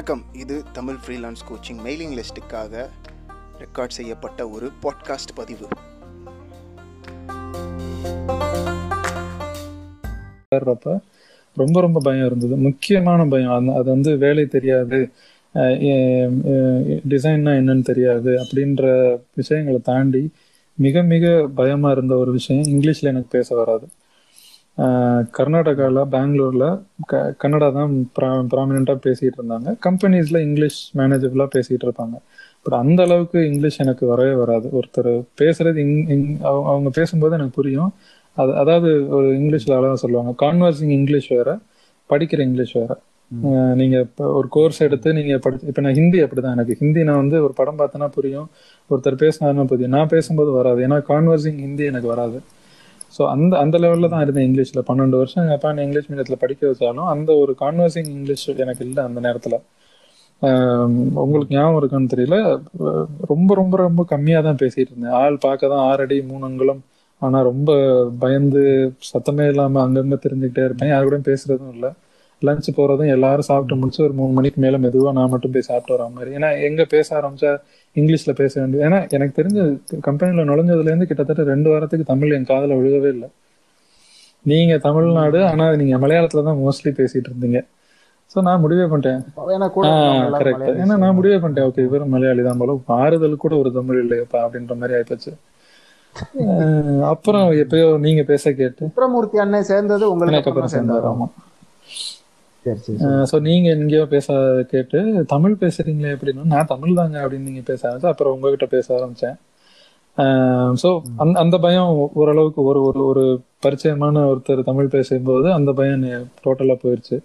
[0.00, 0.28] வணக்கம்.
[0.42, 2.84] இது Tamil freelance coaching mailing லிஸ்ட்டுக்காக
[3.62, 5.66] ரெக்கார்ட் செய்யப்பட்ட ஒரு பாட்காஸ்ட் பதிவு.
[10.54, 10.98] வர்றப்ப
[11.54, 12.56] ரொம்ப ரொம்ப பயம் இருந்தது.
[12.56, 15.00] முக்கியமான பயம் அந்த அது வந்து வேலை தெரியாது.
[15.54, 18.84] டிசைன்னா என்னன்னு தெரியாது அப்படின்ற
[19.34, 20.30] விஷயங்களை தாண்டி
[20.74, 23.88] மிக மிக பயமாக இருந்த ஒரு விஷயம் இங்கிலீஷில் எனக்கு பேச வராது.
[25.36, 26.66] கர்நாடகாவில் பெங்களூரில்
[27.06, 29.68] க கன்னடா தான் ப்ரா ப்ராமினெண்ட்டாக பேசிகிட்டு இருந்தாங்க.
[29.86, 32.16] கம்பெனிஸில் இங்கிலீஷ் மேனேஜபிளாக பேசிகிட்டு இருப்பாங்க.
[32.66, 34.68] பட் அந்த அளவுக்கு இங்கிலீஷ் எனக்கு வரவே வராது.
[34.78, 35.10] ஒருத்தர்
[35.42, 36.26] பேசுறது இங் இங்
[36.72, 37.92] அவங்க பேசும்போது எனக்கு புரியும்.
[38.36, 41.50] அது அதாவது ஒரு இங்கிலீஷ்ல அழகா சொல்லுவாங்க கான்வர்சிங் இங்கிலீஷ் வேற
[42.10, 42.92] படிக்கிற இங்கிலீஷ் வேற.
[43.74, 46.74] நீங்க இப்போ ஒரு கோர்ஸ் எடுத்து நீங்க படி இப்ப நான் ஹிந்தி அப்படிதான் எனக்கு.
[46.74, 48.48] ஹிந்தி நான் வந்து ஒரு படம் பார்த்தேன்னா புரியும்.
[48.90, 49.94] ஒருத்தர் பேசினாருன்னா புரியும்.
[49.96, 50.80] நான் பேசும்போது வராது.
[50.86, 52.38] ஏன்னா கான்வர்சிங் ஹிந்தி எனக்கு வராது.
[53.16, 57.10] ஸோ அந்த அந்த லெவலில் தான் இருந்தேன் இங்கிலீஷில் பன்னெண்டு வருஷம் எங்கள் அப்பா இங்கிலீஷ் மீடியத்தில் படிக்க வச்சாலும்
[57.14, 59.58] அந்த ஒரு கான்வர்சிங் இங்கிலீஷ் எனக்கு இல்லை அந்த நேரத்தில்.
[61.22, 62.36] உங்களுக்கு ஞாபகம் இருக்கான்னு தெரியல.
[63.32, 65.16] ரொம்ப ரொம்ப ரொம்ப கம்மியாக தான் பேசிகிட்டு இருந்தேன்.
[65.22, 66.80] ஆள் பார்க்க தான் ஆறடி மூணு அங்குலம்.
[67.22, 67.70] ஆனால் ரொம்ப
[68.22, 68.62] பயந்து
[69.10, 70.92] சத்தமே இல்லாமல் அங்கங்கே தெரிஞ்சுக்கிட்டே இருப்பேன்.
[70.94, 71.90] யாரு கூட பேசுகிறதும் இல்லை.
[72.42, 76.06] லஞ்ச் போகிறதும் எல்லாரும் சாப்பிட்டு முடிச்சு ஒரு மூணு மணிக்கு மேலே மெதுவாக நான் மட்டும் போய் சாப்பிட்டு வர
[76.14, 76.30] மாதிரி.
[76.38, 77.50] ஏன்னா எங்கே பேச ஆரம்பிச்சா
[77.96, 79.60] இங்கிலீஷில் பேச வேண்டியது ஏன்னா எனக்கு தெரிஞ்ச
[80.08, 83.28] கம்பெனியில் நுழைஞ்சதுலேருந்து கிட்டத்தட்ட ரெண்டு வாரத்துக்கு தமிழ் என் காதில் விழுகவே இல்லை.
[84.44, 87.60] நீங்க தமிழ்நாடு ஆனா நீங்க மலையாளத்துல தான் மோஸ்ட்லி பேசிட்டு இருந்தீங்க.
[88.32, 89.20] ஸோ நான் முடிவே பண்ணிட்டேன்.
[90.40, 91.68] கரெக்ட் ஏன்னா நான் முடிவே பண்ணிட்டேன்.
[91.70, 92.76] ஓகே இவரும் மலையாளி தான் போல.
[93.00, 95.32] ஆறுதல் கூட ஒரு தமிழ் இல்லையப்பா அப்படின்ற மாதிரி ஆயிப்போச்சு.
[97.10, 101.06] அப்புறம் எப்பயோ நீங்க பேச கேட்டு சுப்ரமூர்த்தி அண்ணன் சேர்ந்தது உங்களுக்கு சேர்ந்தாரு.
[101.12, 101.26] ஆமா.
[103.30, 104.26] ஸோ நீங்க எங்கேயோ பேச
[104.72, 109.36] கேட்டு தமிழ் பேசுறீங்களே எப்படின்னா நான் தமிழ் தாங்க அப்படின்னு நீங்க பேச ஆரம்பிச்சு அப்புறம் உங்ககிட்ட பேச ஆரம்பிச்சேன்.
[110.82, 110.88] ஸோ
[111.22, 113.24] அந்த அந்த பயம் ஓரளவுக்கு ஒரு ஒரு ஒரு
[113.64, 116.04] பரிச்சயமான ஒருத்தர் தமிழ் பேசும்போது அந்த பயம்
[116.44, 117.18] டோட்டலாக போயிடுச்சு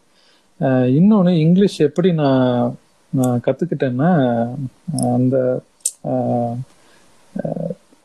[0.99, 2.75] இன்னொன்று இங்கிலீஷ் எப்படி நான்
[3.13, 4.11] நான் கற்றுக்கிட்டேன்னா
[5.17, 5.35] அந்த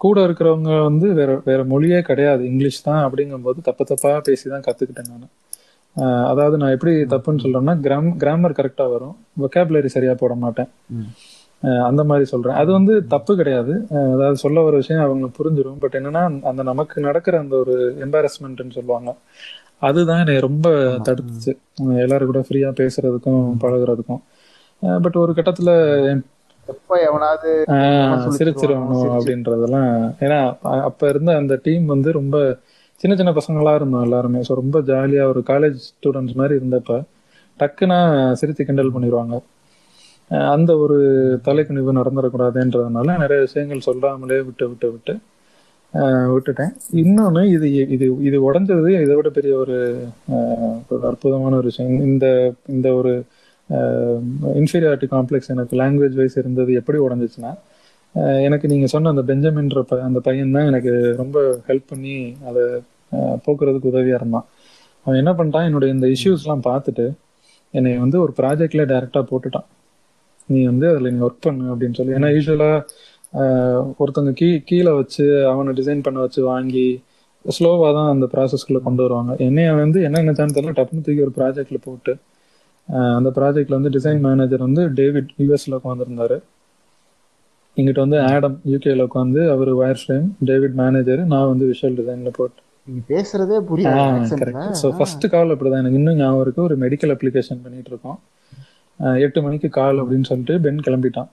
[0.01, 2.43] கூட இருக்கிறவங்க வந்து வேற வேற மொழியே கிடையாது.
[2.51, 5.31] இங்கிலீஷ் தான் அப்படிங்கும்போது தப்பு தப்பாக பேசி தான் கற்றுக்கிட்டேன் நான்.
[6.31, 9.17] அதாவது நான் எப்படி தப்புன்னு சொல்றேன்னா கிராம் கிராமர் கரெக்டாக வரும்.
[9.47, 10.71] ஒகேபுலரி சரியா போட மாட்டேன்.
[11.89, 12.59] அந்த மாதிரி சொல்றேன்.
[12.61, 13.73] அது வந்து தப்பு கிடையாது.
[14.15, 17.75] அதாவது சொல்ல ஒரு விஷயம் அவங்களுக்கு புரிஞ்சிடும் பட் என்னன்னா அந்த நமக்கு நடக்கிற அந்த ஒரு
[18.07, 19.13] எம்பாரஸ்மெண்ட்னு சொல்லுவாங்க.
[19.83, 20.69] அதுதான் என்னை ரொம்ப
[21.07, 21.53] தடுத்துச்சு.
[22.05, 24.23] எல்லாரும் கூட ஃப்ரீயா பேசுறதுக்கும் பழகுறதுக்கும்.
[25.05, 25.71] பட் ஒரு கட்டத்துல
[28.37, 29.89] சிரிச்சிருவணும் அப்படின்றதெல்லாம்.
[30.25, 30.39] ஏன்னா
[30.89, 32.37] அப்ப இருந்த அந்த டீம் வந்து ரொம்ப
[33.01, 34.41] சின்ன சின்ன பசங்களா இருந்தோம் எல்லாருமே.
[34.49, 36.97] ஸோ ரொம்ப ஜாலியா ஒரு காலேஜ் ஸ்டூடெண்ட்ஸ் மாதிரி இருந்தப்ப
[37.61, 37.99] டக்குன்னா
[38.41, 39.37] சிரித்து கிண்டல் பண்ணிடுவாங்க
[40.55, 40.97] அந்த ஒரு
[41.47, 45.15] தலைக்குனிவு நடந்துடக்கூடாதுன்றதுனால நிறைய விஷயங்கள் சொல்லாமலே விட்டு விட்டு விட்டு
[46.33, 46.73] விட்டுட்டேன்.
[47.03, 49.77] இன்னொன்று இது இது இது உடஞ்சது இதை விட பெரிய ஒரு
[51.11, 51.97] அற்புதமான ஒரு விஷயம்.
[52.09, 52.27] இந்த
[52.75, 53.13] இந்த ஒரு
[54.61, 57.53] இன்ஃபீரியாரிட்டி காம்ப்ளெக்ஸ் எனக்கு லாங்குவேஜ் வைஸ் இருந்தது எப்படி உடஞ்சிச்சுன்னா
[58.47, 61.39] எனக்கு நீங்கள் சொன்ன அந்த பெஞ்சமின்ற அந்த பையன் தான் எனக்கு ரொம்ப
[61.69, 62.17] ஹெல்ப் பண்ணி
[62.49, 62.63] அதை
[63.45, 64.47] போக்குறதுக்கு உதவியா இருந்தான்.
[65.07, 65.67] அவன் என்ன பண்ணிட்டான்?
[65.69, 67.07] என்னுடைய இந்த இஷ்யூஸ்லாம் பார்த்துட்டு
[67.75, 69.69] என்னை வந்து ஒரு ப்ராஜெக்ட்ல டைரக்டா போட்டுட்டான்.
[70.49, 72.15] நீ வந்து அதில் நீ ஒர்க் பண்ணு அப்படின்னு சொல்லி.
[72.19, 72.79] ஏன்னா யூஸ்வலாக
[74.01, 76.87] ஒருத்தவங்க கீ கீழே வச்சு அவனை டிசைன் பண்ண வச்சு வாங்கி
[77.45, 79.33] ஸ்லோவாக தான் அந்த ப்ராசஸ்க்குள்ள கொண்டு வருவாங்க.
[79.47, 80.75] என்னைய வந்து என்ன நினைச்சான்னு தெரியல.
[80.79, 82.13] டப்புனு தூக்கி ஒரு ப்ராஜெக்ட்ல போட்டு
[83.19, 86.39] அந்த ப்ராஜெக்ட்ல வந்து டிசைன் மேனேஜர் வந்து டேவிட் யூஎஸ்ல உட்காந்துருந்தாரு
[87.77, 92.61] இங்கிட்ட வந்து ஆடம் யூகேல உட்காந்து அவர் வயர் ஃப்ரேம் டேவிட் மேனேஜர் நான் வந்து விஷுவல் டிசைன்ல போட்டு
[93.11, 95.83] பேசுறதே புரியும் ஸோ ஃபர்ஸ்ட் கால் அப்படிதான்.
[95.85, 96.63] எனக்கு இன்னும் ஞாபகம் இருக்கு.
[96.69, 98.19] ஒரு மெடிக்கல் அப்ளிகேஷன் பண்ணிட்டு இருக்கோம்.
[99.27, 101.31] எட்டு மணிக்கு கால் அப்படின்னு சொல்லிட்டு பென் கிளம்பிட்டான்.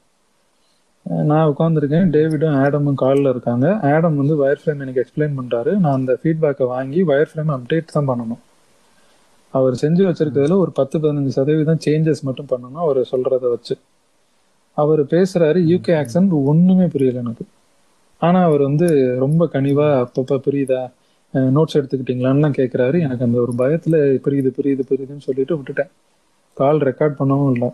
[1.29, 3.65] நான் உட்காந்துருக்கேன் டேவிடும் ஆடமும் காலில் இருக்காங்க.
[3.91, 8.09] ஆடம் வந்து வயர் ஃப்ரேம் எனக்கு எக்ஸ்பிளைன் பண்ணுறாரு நான் அந்த ஃபீட்பேக்கை வாங்கி வயர் ஃப்ரேம் அப்டேட் தான்
[8.09, 8.41] பண்ணணும்.
[9.53, 13.75] அவர் செஞ்சு வச்சிருக்கிறதுல ஒரு பத்து பதினஞ்சு சதவீதம் சேஞ்சஸ் மட்டும் பண்ணணும் அவர் சொல்றத வச்சு.
[14.77, 17.45] அவர் பேசுறாரு யூகே ஆக்சன்ட் ஒண்ணுமே புரியல எனக்கு.
[18.21, 18.87] ஆனா அவர் வந்து
[19.23, 20.81] ரொம்ப கனிவா அப்பப்ப புரியுதா?
[21.57, 25.91] நோட்ஸ் எடுத்துக்கிட்டீங்களான்னு கேட்குறாரு எனக்கு அந்த ஒரு பயத்தில் புரியுது புரியுது புரியுதுன்னு சொல்லிட்டு விட்டுட்டேன்.
[26.57, 27.69] கால் ரெக்கார்ட் பண்ணவும் இல்லை.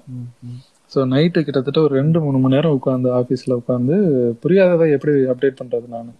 [0.94, 3.96] ஸோ நைட்டு கிட்டத்தட்ட ஒரு ரெண்டு மூணு மணி நேரம் உட்காந்து ஆஃபீஸில் உட்காந்து
[4.44, 6.12] புரியாததை எப்படி அப்டேட் பண்ணுறது நான்?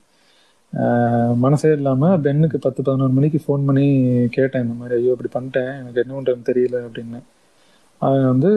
[1.44, 3.86] மனசே இல்லாமல் பெண்ணுக்கு பத்து பதினொரு மணிக்கு ஃபோன் பண்ணி
[4.38, 4.96] கேட்டேன் இந்த மாதிரி.
[5.00, 5.72] ஐயோ இப்படி பண்ணிட்டேன்.
[5.82, 7.20] எனக்கு என்ன பண்ணுறேன்னு தெரியல அப்படின்னு.
[8.02, 8.50] அவன் வந்து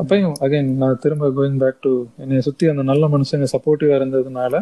[0.00, 1.92] அப்பையும் அகைன் நான் திரும்ப கோயிங் பேக் டு
[2.22, 4.60] என்னை சுற்றி அந்த நல்ல மனுஷங்க சப்போர்ட்டிவாக இருந்ததுனால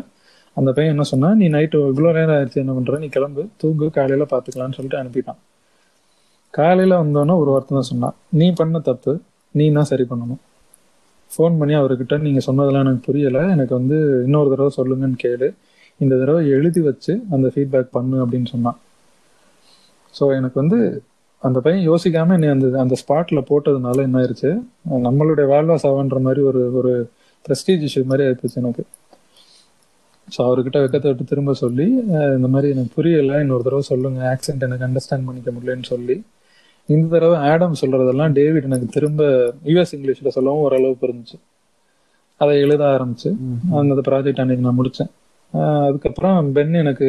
[0.57, 2.99] அந்த பையன் என்ன சொன்னா நீ நைட்டு இவ்வளோ நேரம் ஆயிடுச்சு என்ன பண்ற?
[3.03, 5.41] நீ கிளம்பு தூங்கு காலையில் பார்த்துக்கலான்னு சொல்லிட்டு அனுப்பிட்டான்.
[6.55, 8.15] காலையில் வந்தோன்னே ஒரு வார்த்தை தான் சொன்னான்.
[8.41, 9.13] நீ பண்ண தப்பு
[9.55, 10.41] நீ தான் சரி பண்ணணும்?
[11.31, 13.43] ஃபோன் பண்ணி அவர்கிட்ட நீங்கள் சொன்னதெல்லாம் எனக்கு புரியலை.
[13.55, 15.49] எனக்கு வந்து இன்னொரு தடவை சொல்லுங்கன்னு கேளு.
[16.01, 18.79] இந்த தடவை எழுதி வச்சு அந்த ஃபீட்பேக் பண்ணு அப்படின்னு சொன்னான்.
[20.15, 20.79] ஸோ எனக்கு வந்து
[21.43, 24.51] அந்த பையன் யோசிக்காம என்னை அந்த அந்த ஸ்பாட்ல போட்டதுனால என்ன ஆயிடுச்சு
[25.09, 26.93] நம்மளுடைய வாழ்வா சாவன்ற மாதிரி ஒரு ஒரு
[27.45, 28.85] ப்ரெஸ்டீஜ் இஷ்யூ மாதிரி ஆயிடுச்சு எனக்கு.
[30.29, 31.87] ஸோ அவர்கிட்ட வெக்கத்தை விட்டு திரும்ப சொல்லி
[32.37, 36.17] இந்த மாதிரி எனக்கு புரியல இன்னொரு தடவை சொல்லுங்க ஆக்சென்ட் எனக்கு அண்டர்ஸ்டாண்ட் பண்ணிக்க முடியலன்னு சொல்லி.
[36.89, 39.23] இந்த தடவை ஆடம் சொல்றதெல்லாம் டேவிட் எனக்கு திரும்ப
[39.71, 41.39] யூஎஸ் இங்கிலீஷ்ல சொல்லவும் ஓரளவு புரிஞ்சுச்சு.
[42.41, 43.31] அதை எழுத ஆரம்பிச்சு.
[43.81, 45.11] அந்த ப்ராஜெக்ட் அன்னைக்கு நான் முடிச்சேன்.
[45.53, 47.09] அஹ், அதுக்கப்புறம் பென் எனக்கு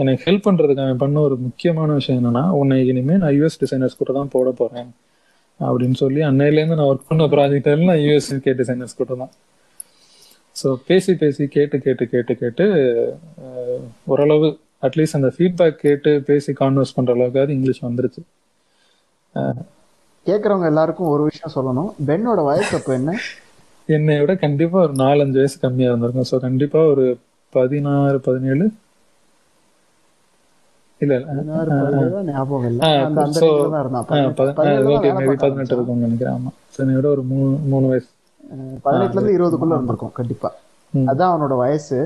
[0.00, 4.12] எனக்கு ஹெல்ப் பண்றதுக்கு அவன் பண்ண ஒரு முக்கியமான விஷயம் என்னன்னா உன்னை இனிமே நான் யூஎஸ் டிசைனர்ஸ் கூட
[4.18, 4.90] தான் போட போறேன்.
[5.60, 9.32] அப்படின்னு சொல்லி அன்னையிலேருந்து நான் ஒர்க் பண்ண ப்ராஜெக்ட் எல்லாம் யூஎஸ் கே டிசைனர்ஸ் கூட தான்.
[10.62, 12.64] ஸோ பேசி பேசி கேட்டு கேட்டு கேட்டு கேட்டு
[14.04, 18.22] ஓரளவு அட்லீஸ்ட் அந்த ஃபீட்பேக் கேட்டு பேசி கான்வர்ஸ் பண்ற அளவுக்காவது இங்கிலீஷ் வந்துருச்சு.
[20.26, 22.10] கேக்குறவங்க எல்லாருக்கும் ஒரு விஷயம் சொல்லணும்.
[22.10, 23.18] பென்னோட வயசு அப்ப என்ன?
[23.86, 26.38] என்னை விட கண்டிப்பா ஒரு நாலஞ்சு வயசு கம்மியா இருந்திருக்கும்.
[26.38, 27.18] ஸோ கண்டிப்பா ஒரு
[27.50, 28.70] பதினாறு பதினேழு.
[30.98, 32.78] இல்ல ஞாபகம்
[35.36, 36.34] பதினெட்டு- இருக்கும்னு நினைக்கிறேன்.
[36.34, 36.50] ஆமா.
[36.76, 38.06] என்னை விட ஒரு மூணு மூணு வயசு.
[38.84, 40.52] பதினெட்டுல இருந்து இருபதுக்குள்ள இருந்திருக்கும் கண்டிப்பா.
[41.10, 41.98] அதான் அவனோட வயசு.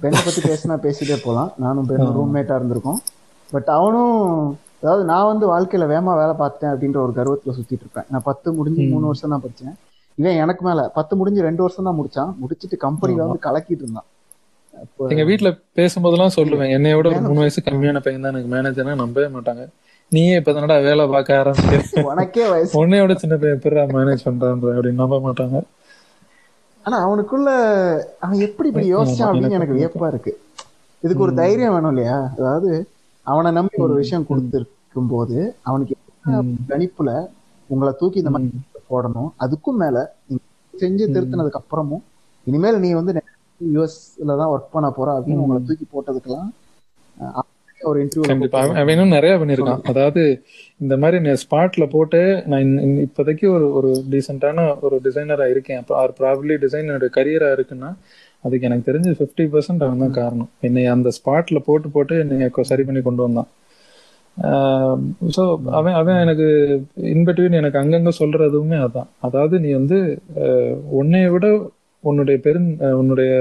[0.00, 1.52] பெண்ணை பத்தி பேசினா பேசிட்டே போலாம்.
[1.56, 3.00] நானும் பெண்ணும் ரூம்மேட்டா இருந்திருக்கோம்.
[3.50, 4.16] பட் அவனும்
[4.82, 8.06] அதாவது நான் வந்து வாழ்க்கையில வேகமா வேலை பார்த்தேன் அப்படின்ற ஒரு கர்வத்துல சுத்திட்டு இருப்பேன்.
[8.08, 9.74] நான் பத்து முடிஞ்சு மூணு வருஷம் தான் படிச்சேன்.
[10.14, 12.32] இவன் எனக்கு மேல பத்து முடிஞ்சு ரெண்டு வருஷம் தான் முடிச்சான்.
[12.36, 14.08] முடிச்சிட்டு கம்பெனில வந்து கலக்கிட்டு இருந்தான்.
[15.08, 16.70] எங்க வீட்ல பேசும்போதெல்லாம் சொல்லுவேன்.
[16.70, 18.32] என்னைய விட ஒரு மூணு வயசு கம்மியான பையன் தான்.
[18.34, 19.64] எனக்கு மேனேஜர்னா நம்பவே மாட்டாங்க.
[20.14, 22.72] நீயே இப்ப தானடா வேலை பார்க்க ஆரம்பிக்கிறேன் உனக்கே வயசு.
[22.80, 25.58] உன்னைய விட சின்ன பையன் எப்படிடா மேனேஜ் பண்றான்ற அப்படின்னு நம்ப மாட்டாங்க.
[26.84, 27.50] ஆனா அவனுக்குள்ள
[28.24, 30.32] அவன் எப்படி இப்படி யோசிச்சான் அப்படின்னு எனக்கு வியப்பா இருக்கு.
[31.02, 32.16] இதுக்கு ஒரு தைரியம் வேணும் இல்லையா?
[32.38, 32.70] அதாவது
[33.26, 35.36] அவனை நம்பி ஒரு விஷயம் கொடுத்துருக்கும் போது
[35.68, 35.94] அவனுக்கு
[36.72, 37.10] கணிப்புல
[37.68, 39.30] உங்களை தூக்கி இந்த மாதிரி போடணும்.
[39.44, 39.96] அதுக்கும் மேல
[40.74, 42.04] செஞ்சு திருத்தினதுக்கு அப்புறமும்
[42.46, 43.12] இனிமேல் நீ வந்து
[43.60, 46.50] யூஎஸ்ல தான் ஒர்க் பண்ண போற அப்படின்னு உங்களை தூக்கி போட்டதுக்கெல்லாம்
[47.90, 48.48] ஒரு இன்டர்வியூ
[48.80, 50.22] அவன் இன்னும் நிறைய பண்ணிருக்கான் அதாவது
[50.84, 52.20] இந்த மாதிரி ஸ்பாட்ல போட்டு
[52.52, 52.74] நான்
[53.06, 55.82] இப்போதைக்கு ஒரு ஒரு டீசென்டான ஒரு டிசைனரா இருக்கேன்.
[56.02, 57.90] ஆர் ப்ராபப்ளி டிசைனோட கரியரா இருக்குன்னா
[58.44, 60.50] அதுக்கு எனக்கு தெரிஞ்சு ஃபிஃப்டி பர்சன்ட் அவன் தான் காரணம்.
[60.68, 63.50] என்னை அந்த ஸ்பாட்ல போட்டு போட்டு என்னை சரி பண்ணி கொண்டு வந்தான்.
[65.36, 65.42] ஸோ
[65.78, 66.46] அவன் அவன் எனக்கு
[67.14, 69.08] இன்பிட்வீன் எனக்கு அங்கங்க சொல்றதுமே அதான்.
[69.26, 69.98] அதாவது நீ வந்து
[71.00, 71.46] உன்னைய விட
[72.04, 72.70] உன்னுடைய பெரும்
[73.00, 73.32] உன்னுடைய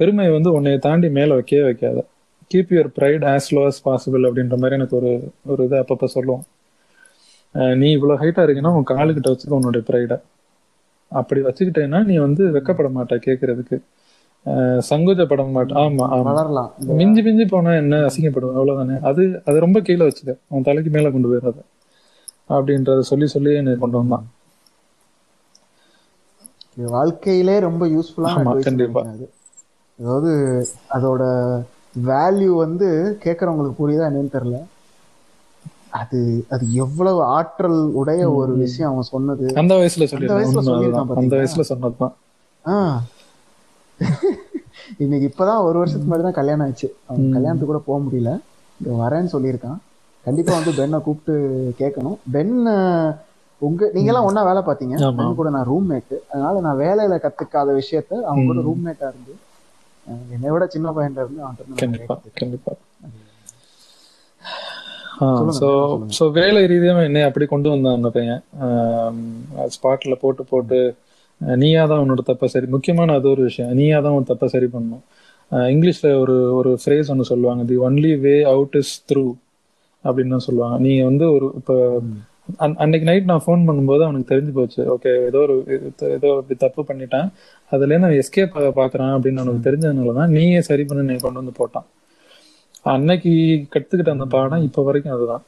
[0.00, 2.00] பெருமையை வந்து உன்னைய தாண்டி மேல வைக்கவே வைக்காத.
[2.50, 5.10] Keep your pride as low as possible அப்படின்ற மாதிரி எனக்கு ஒரு
[5.50, 6.44] ஒரு இது அப்பப்போ சொல்லுவோம்.
[7.76, 10.16] நீ இவ்வளவு ஹைட்டா இருக்கீங்கன்னா உன் காலுக்கிட்ட வச்சுக்க உன்னுடைய ப்ரைடை
[11.12, 13.76] அப்படி வச்சுக்கிட்டேன்னா நீ வந்து வெக்கப்பட மாட்ட கேட்கறதுக்கு
[14.88, 15.72] சங்கோஜப்பட மாட்ட.
[15.80, 16.34] ஆமா ஆமா.
[16.98, 18.96] மிஞ்சி மிஞ்சி போனா என்ன அசிங்கப்படும் அவ்வளவுதானே.
[19.10, 20.34] அது அது ரொம்ப கீழே வச்சுக்க.
[20.48, 21.58] உன் தலைக்கு மேல கொண்டு போயிடாத
[22.50, 24.26] அப்படின்றத சொல்லி சொல்லி என்னை கொண்டு வந்தான்.
[26.90, 29.02] வாழ்க்கையிலே ரொம்ப யூஸ்ஃபுல்லான கண்டிப்பா.
[29.12, 29.26] அது.
[29.98, 30.30] அதாவது
[30.96, 31.22] அதோட
[31.94, 32.88] வேல்யூ வந்து
[33.24, 34.58] கேட்கறவங்களுக்கு புரியுதா என்னன்னு தெரியல.
[35.90, 39.54] அது அது எவ்வளவு ஆற்றல் உடைய ஒரு விஷயம் அவன் சொன்னது.
[39.54, 41.36] அந்த வயசுல வயசுல சொல்லியிருக்கான் அந்த?
[41.36, 42.14] வயசுல சொன்னதுதான்.
[42.64, 43.02] ஆ.
[44.98, 47.32] இன்னைக்கு இப்பதான் ஒரு வருஷத்துக்கு முன்னாடி தான் கல்யாணம் ஆச்சு அவன்.
[47.32, 48.30] கல்யாணத்துக்கு கூட போக முடியல.
[48.80, 49.78] இங்க வரேன்னு சொல்லியிருக்கான்.
[50.26, 51.34] கண்டிப்பா வந்து பென்னை கூப்பிட்டு
[51.78, 52.16] கேட்கணும்.
[52.32, 52.54] பென்
[53.58, 54.94] உங்க நீங்க எல்லாம் ஒண்ணா வேலை பார்த்தீங்க.
[55.16, 58.60] பென் கூட நான் ரூம்மேட் அதனால நான் வேலையில கத்துக்காத விஷயத்த அவங்க கூட.
[58.60, 59.34] ரூம்மேட்டா இருந்து
[60.34, 61.42] என்னை விட சின்ன பையன்ல இருந்து
[61.80, 62.72] கண்டிப்பா கண்டிப்பா.
[65.58, 65.68] ஸோ.
[66.16, 68.42] ஸோ வேலை ரீதியாக என்னை அப்படி கொண்டு வந்தான் அந்த பையன்.
[69.74, 70.78] ஸ்பாட்ல போட்டு போட்டு
[71.58, 75.04] நீயா தான் உன்னோட தப்பை சரி முக்கியமான அது ஒரு விஷயம் நீயா தான் உன் தப்பை சரி பண்ணணும்.
[75.50, 79.24] அஹ், இங்கிலீஷ்ல ஒரு ஒரு ஃப்ரேஸ் ஒன்று சொல்லுவாங்க the only way out is through
[80.04, 80.76] அப்படின்னு சொல்லுவாங்க.
[80.84, 81.76] நீங்க வந்து ஒரு இப்போ
[82.82, 84.80] அன்னைக்கு நைட் நான் ஃபோன் பண்ணும்போது அவனுக்கு தெரிஞ்சு போச்சு.
[84.94, 85.56] ஓகே ஏதோ ஒரு
[86.16, 87.28] ஏதோ இப்படி தப்பு பண்ணிட்டேன்.
[87.72, 91.54] அதுல இருந்து அவன் எஸ்கேப் பாக்குறான் அப்படின்னு அவனுக்கு தெரிஞ்சதுனால தான் நீயே சரி பண்ணி நீ கொண்டு வந்து
[91.60, 91.86] போட்டான்.
[92.94, 93.32] அன்னைக்கு
[93.72, 95.42] கத்துக்கிட்ட அந்த பாடம் இப்ப வரைக்கும் அதுதான்.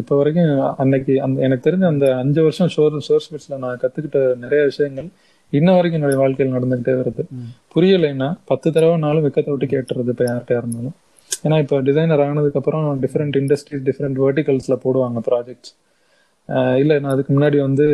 [0.00, 0.48] இப்ப வரைக்கும்
[0.82, 5.08] அன்னைக்கு அந்த எனக்கு தெரிஞ்ச அந்த அஞ்சு வருஷம் ஷோர் சோர்ஸ் பிட்ஸ்ல நான் கத்துக்கிட்ட நிறைய விஷயங்கள்
[5.52, 7.22] இன்ன வரைக்கும் என்னுடைய வாழ்க்கையில் நடந்துகிட்டே வருது.
[7.74, 10.96] புரியலைன்னா பத்து தடவை நாளும் வெக்கத்தை விட்டு கேட்டுறது இப்ப யார்கிட்ட இருந்தாலும்.
[11.46, 15.72] ஏன்னா இப்போ டிசைனர் ஆனதுக்கு அப்புறம் டிஃப்ரெண்ட் இண்டஸ்ட்ரீஸ் டிஃப்ரெண்ட் வெர்டிகல்ஸ்ல போடுவாங்க ப்ராஜெக்ட்ஸ்
[16.82, 17.86] இல்ல நான் அதுக்கு முன்னாடி வந்து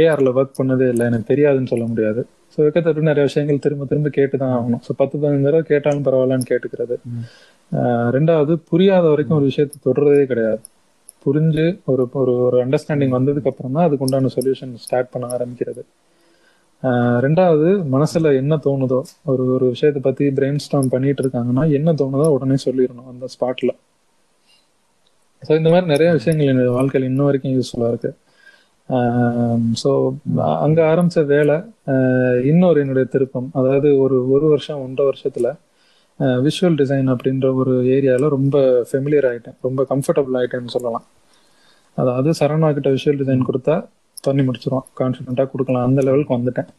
[0.00, 1.04] ஏஆர்ல ஒர்க் பண்ணதே இல்லை.
[1.10, 2.20] எனக்கு தெரியாதுன்னு சொல்ல முடியாது.
[2.52, 4.82] ஸோ வெக்கத்தை விட்டு நிறைய விஷயங்கள் திரும்ப திரும்ப கேட்டு தான் ஆகணும்.
[4.86, 6.96] ஸோ பத்து பதினஞ்சு தடவை கேட்டாலும் பரவாயில்லன்னு கேட்டுக்கிறது.
[8.16, 10.62] ரெண்டாவது புரியாத வரைக்கும் ஒரு விஷயத்தை தொடர்றதே கிடையாது.
[11.24, 15.82] புரிஞ்சு ஒரு ஒரு ஒரு அண்டர்ஸ்டாண்டிங் வந்ததுக்கு அப்புறம் தான் அதுக்கு உண்டான சொல்யூஷன் ஸ்டார்ட் பண்ண ஆரம்பிக்கிறது.
[17.24, 18.98] ரெண்டாவது மனசுல என்ன தோணுதோ
[19.32, 23.72] ஒரு ஒரு விஷயத்தை பத்தி பிரெயின் ஸ்டாம் பண்ணிட்டு இருக்காங்கன்னா என்ன தோணுதோ உடனே சொல்லிடணும் அந்த ஸ்பாட்ல
[25.46, 28.10] ஸோ இந்த மாதிரி நிறைய விஷயங்கள் என்னோட வாழ்க்கையில் இன்ன வரைக்கும் யூஸ்ஃபுல்லாக இருக்கு.
[29.82, 29.90] ஸோ
[30.64, 31.56] அங்கே ஆரம்பித்த வேலை
[32.50, 33.48] இன்னொரு என்னுடைய திருப்பம்.
[33.58, 35.50] அதாவது ஒரு ஒரு வருஷம் ஒன்றரை வருஷத்தில்
[36.46, 38.56] விஷுவல் டிசைன் அப்படின்ற ஒரு ஏரியாவில் ரொம்ப
[38.90, 41.06] ஃபெமிலியர் ஆகிட்டேன் ரொம்ப கம்ஃபர்டபுள் ஆகிட்டேன்னு சொல்லலாம்.
[41.98, 43.74] அதாவது சரவணா கிட்ட விஷுவல் டிசைன் கொடுத்தா
[44.26, 45.86] பண்ணி முடிச்சிடுவோம் கான்ஃபிடென்ட்டாக கொடுக்கலாம்.
[45.88, 46.70] அந்த லெவலுக்கு வந்துட்டேன்.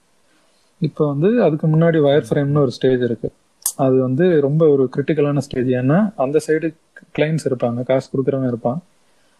[0.82, 3.36] இப்போ வந்து அதுக்கு முன்னாடி வயர் ஃப்ரேம்னு ஒரு ஸ்டேஜ் இருக்குது
[3.86, 6.68] அது வந்து ரொம்ப ஒரு கிரிட்டிக்கலான ஸ்டேஜ் ஏன்னா அந்த சைடு
[7.16, 8.80] கிளைண்ட்ஸ் இருப்பாங்க காசு கொடுக்குறவன் இருப்பான்.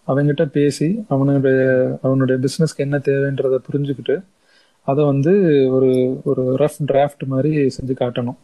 [0.08, 1.60] அவங்ககிட்ட பேசி அவனுடைய
[2.06, 4.16] அவனுடைய பிஸ்னஸ்க்கு என்ன தேவைன்றதை புரிஞ்சுக்கிட்டு
[4.88, 5.32] அதை வந்து
[5.76, 5.90] ஒரு
[6.30, 8.38] ஒரு ரஃப் டிராஃப்ட் மாதிரி செஞ்சு காட்டணும்.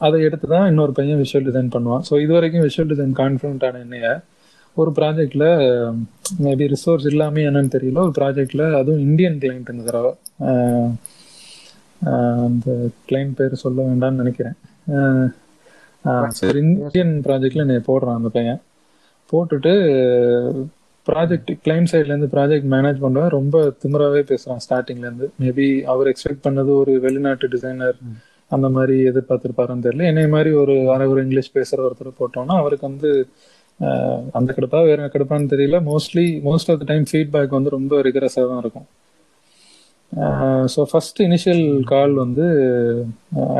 [0.00, 2.02] அதை எடுத்து தான் இன்னொரு பையன் விஷுவல் டிசைன் பண்ணுவான்.
[2.08, 4.08] ஸோ இது வரைக்கும் விஷுவல் டிசைன் கான்ஃபிடென்ட்டான என்னைய
[4.76, 5.46] ஒரு ப்ராஜெக்டில்
[6.44, 10.12] மேபி ரிசோர்ஸ் இல்லாமல் என்னன்னு தெரியல ஒரு ப்ராஜெக்டில் அதுவும் இந்தியன் கிளைண்ட் இந்த தடவை
[12.46, 12.70] அந்த
[13.08, 14.56] கிளைண்ட் பேர் சொல்ல வேண்டாம்னு நினைக்கிறேன்.
[16.62, 18.60] இந்தியன் ப்ராஜெக்ட்ல என்னை போடுறான் அந்த பையன்.
[19.32, 19.72] போட்டுட்டு
[21.06, 25.26] ப்ராஜெக்ட் கிளைண்ட் சைட்ல இருந்து ப்ராஜெக்ட் மேனேஜ் பண்றவன் ரொம்ப திமிராவே பேசுறான் ஸ்டார்டிங்ல இருந்து.
[25.42, 27.98] மேபி அவர் எக்ஸ்பெக்ட் பண்ணது ஒரு வெளிநாட்டு டிசைனர்
[28.50, 30.08] அந்த மாதிரி எதிர்பார்த்திருப்பாருன்னு தெரியல.
[30.12, 33.10] என்னை மாதிரி ஒரு அரை ஒரு இங்கிலீஷ் பேசுற ஒருத்தர் போட்டோம்னா அவருக்கு வந்து
[34.38, 35.78] அந்த கடுப்பா வேற கடுப்பான்னு தெரியல.
[35.90, 38.86] Mostly most of the time feedback வந்து ரொம்ப ரிகரஸாக தான் இருக்கும்.
[40.74, 42.44] ஸோ ஃபர்ஸ்ட் இனிஷியல் கால் வந்து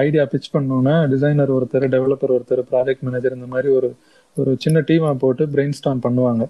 [0.05, 3.89] ஐடியா பிச் பண்ணோன்னே டிசைனர் ஒருத்தர் டெவலப்பர் ஒருத்தர் ப்ராஜெக்ட் மேனேஜர் இந்த மாதிரி ஒரு
[4.37, 6.45] ஒரு சின்ன டீமாக போட்டு பிரெயின் ஸ்டாம் பண்ணுவாங்க.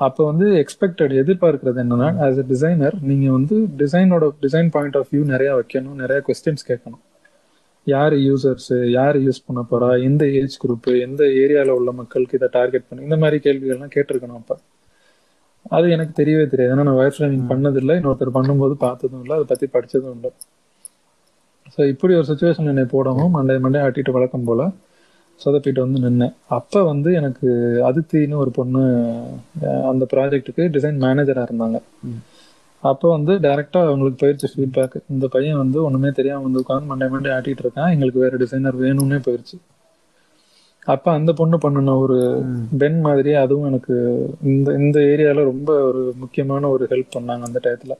[0.00, 5.22] அப்போ வந்து எக்ஸ்பெக்டட் எதிர்பார்க்கறது என்னன்னா ஆஸ் அ டிசைனர் நீங்கள் வந்து டிசைனோட டிசைன் பாயிண்ட் ஆஃப் வியூ
[5.34, 7.02] நிறையா வைக்கணும் நிறையா கொஸ்டின்ஸ் கேட்கணும்.
[7.86, 12.88] யார் யூசர்ஸ் யார் யூஸ் பண்ண போறா எந்த ஏஜ் குரூப் எந்த ஏரியாவில் உள்ள மக்களுக்கு இதை டார்கெட்
[12.88, 14.56] பண்ணி இந்த மாதிரி கேள்விகள்லாம் கேட்டிருக்கணும் அப்போ.
[15.76, 16.72] அது எனக்கு தெரியவே தெரியாது.
[16.74, 17.94] ஏன்னா நான் வயர் ஃப்ரேமிங் பண்ணதில்லை.
[18.00, 19.34] இன்னொருத்தர் பண்ணும்போது பார்த்ததும் இல்லை.
[19.38, 20.30] அதை பற்றி படிச்சதும் இல்லை.
[21.74, 24.62] ஸோ இப்படி ஒரு சுச்சுவேஷன் என்னை போடவும் மண்டே மண்டே ஆட்டிட்டு வழக்கம் போல
[25.40, 26.34] சொதப்பிட்டு வந்து நின்னேன்.
[26.56, 27.48] அப்போ வந்து எனக்கு
[27.88, 28.82] அதித்தின்னு ஒரு பொண்ணு
[29.90, 31.78] அந்த ப்ராஜெக்ட்டுக்கு டிசைன் மேனேஜராக இருந்தாங்க.
[32.82, 37.30] அப்போ வந்து டைரக்டா அவங்களுக்கு போயிருச்சு ஃபீட்பேக் இந்த பையன் வந்து ஒண்ணுமே தெரியாம வந்து உட்காந்து மண்டே மண்டே
[37.36, 37.92] ஆட்டிட்டு இருக்கான்.
[37.94, 39.58] எங்களுக்கு வேற டிசைனர் வேணும்னே போயிருச்சு.
[40.86, 42.18] அப்ப அந்த பொண்ணு பண்ணின ஒரு
[42.80, 43.94] பென் மாதிரியே அதுவும் எனக்கு
[44.52, 47.94] இந்த இந்த ஏரியால ரொம்ப ஒரு முக்கியமான ஒரு ஹெல்ப் பண்ணாங்க அந்த டயத்துல.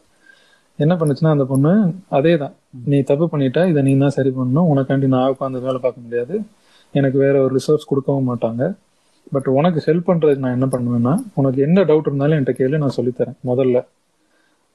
[0.78, 1.72] என்ன பண்ணுச்சுன்னா அந்த பொண்ணு
[2.18, 2.54] அதே தான்
[2.92, 4.68] நீ தப்பு பண்ணிட்ட இதை நீ தான் சரி பண்ணணும்.
[4.72, 6.34] உனக்காண்டி நான் உட்காந்து வேலை பார்க்க முடியாது.
[6.94, 8.62] எனக்கு வேற ஒரு ரிசோர்ஸ் கொடுக்கவும் மாட்டாங்க.
[9.34, 13.38] பட் உனக்கு ஹெல்ப் பண்றதுக்கு நான் என்ன பண்ணுவேன்னா உனக்கு என்ன டவுட் இருந்தாலும் என்கிட்ட கேளு நான் சொல்லித்தரேன்
[13.50, 13.78] முதல்ல.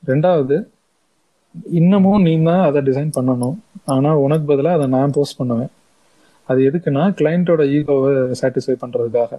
[0.04, 0.56] ரெண்டாவது
[1.80, 3.58] இன்னமும் நீ தான் அதை டிசைன் பண்ணணும்.
[3.94, 5.72] ஆனா உனக்கு பதிலாக அதை நான் போஸ்ட் பண்ணுவேன்.
[6.50, 8.12] அது எதுக்குன்னா கிளைண்ட்டோட ஈகோவை
[8.42, 9.32] சாட்டிஸ்ஃபை பண்றதுக்காக.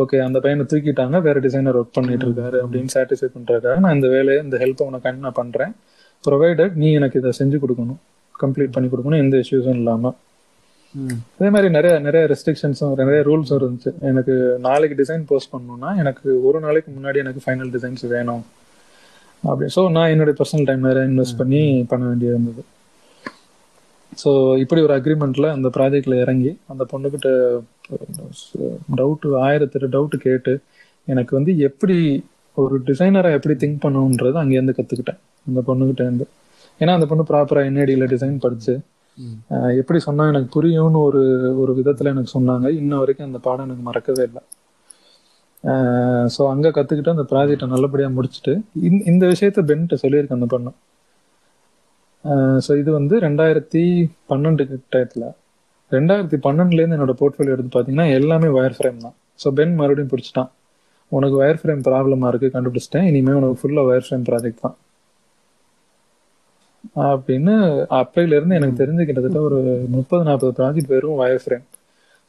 [0.00, 4.40] ஓகே அந்த பையனை தூக்கிட்டாங்க வேற டிசைனர் ஒர்க் பண்ணிட்டு இருக்காரு அப்படின்னு சாட்டிஸ்ஃபை பண்றதுக்காக நான் இந்த வேலையை
[4.46, 5.72] இந்த ஹெல்ப்பை உனக்கு நான் பண்றேன்.
[6.24, 8.00] ப்ரொவைடட் நீ எனக்கு இதை செஞ்சு கொடுக்கணும்.
[8.42, 10.12] கம்ப்ளீட் பண்ணி கொடுக்கணும் எந்த இஷ்யூஸும் இல்லாம.
[11.38, 13.90] அதே மாதிரி நிறைய நிறைய ரெஸ்ட்ரிக்ஷன்ஸும் நிறைய ரூல்ஸும் இருந்துச்சு.
[14.10, 14.34] எனக்கு
[14.66, 18.42] நாளைக்கு டிசைன் போஸ்ட் பண்ணணும்னா எனக்கு ஒரு நாளைக்கு முன்னாடி எனக்கு ஃபைனல் டிசைன்ஸ் வேணும்.
[19.42, 21.62] அப்படி ஸோ நான் என்னுடைய பர்சனல் டைம் நிறைய இன்வெஸ்ட் பண்ணி
[21.92, 22.62] பண்ண வேண்டியது இருந்தது
[24.24, 27.28] ஸோ இப்படி ஒரு அக்ரிமெண்ட்ல அந்த ப்ராஜெக்ட்ல இறங்கி அந்த பொண்ணுகிட்ட
[28.96, 30.60] டவுட் ஆயிரத்தெட்டு டவுட் கேட்டு
[31.06, 32.24] எனக்கு வந்து எப்படி
[32.54, 35.18] ஒரு டிசைனரை எப்படி திங்க் பண்ணணுன்றது அங்கேருந்து கத்துக்கிட்டேன்.
[35.46, 36.28] அந்த பொண்ணுகிட்ட இருந்து.
[36.78, 38.72] ஏன்னா அந்த பொண்ணு ப்ராப்பரா என்ஐடியில டிசைன் படிச்சு
[39.76, 41.22] எப்படி சொன்னா எனக்கு புரியும்னு ஒரு
[41.60, 42.68] ஒரு விதத்துல எனக்கு சொன்னாங்க.
[42.76, 44.42] இன்ன வரைக்கும் அந்த பாடம் எனக்கு மறக்கவே இல்லை.
[46.38, 50.72] ஸோ அங்க கத்துக்கிட்டு அந்த ப்ராஜெக்டை நல்லபடியா முடிச்சுட்டு இந்த- இந்த விஷயத்த பென்ட்ட சொல்லியிருக்கேன் அந்த பொண்ணு.
[52.64, 53.82] ஸோ இது வந்து ரெண்டாயிரத்தி
[54.30, 55.24] பன்னெண்டு டயத்துல
[55.92, 59.16] ரெண்டாயிரத்தி பன்னெண்டுலேருந்து என்னோட போர்ட்ஃபோலியோ எடுத்து பார்த்தீங்கன்னா எல்லாமே வயர் ஃப்ரேம் தான்.
[59.42, 60.50] ஸோ பென் மறுபடியும் பிடிச்சிட்டான்.
[61.12, 63.06] உனக்கு வயர் ஃப்ரேம் ப்ராப்ளமாக இருக்குது கண்டுபிடிச்சிட்டேன்.
[63.10, 64.76] இனிமேல் உனக்கு ஃபுல்லாக வயர் ஃப்ரேம் ப்ராஜெக்ட் தான்.
[67.10, 67.54] அப்படின்னு
[68.00, 69.58] அப்பையிலேருந்து எனக்கு தெரிஞ்சு கிட்டத்தட்ட ஒரு
[69.96, 71.66] முப்பது நாற்பது ப்ராஜெக்ட் வெறும் வயர் ஃப்ரேம்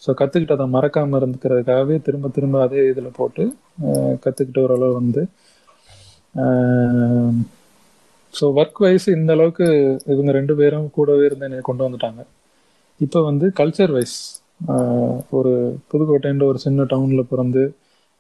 [0.01, 3.43] ஸோ கத்துக்கிட்டதை மறக்காமல் இருந்துக்கிறதுக்காகவே திரும்ப திரும்ப அதே இதில் போட்டு
[4.24, 5.24] கற்றுக்கிட்ட ஓரளவு வந்து
[8.33, 9.65] ஸோ ஒர்க் வைஸ் இந்த அளவுக்கு
[10.13, 12.21] இவங்க ரெண்டு பேரும் கூடவே இருந்து என்னை கொண்டு வந்துட்டாங்க.
[13.05, 14.17] இப்போ வந்து கல்ச்சர் வைஸ்
[15.38, 15.51] ஒரு
[15.91, 17.63] புதுக்கோட்டைன்ற ஒரு சின்ன டவுனில் பிறந்து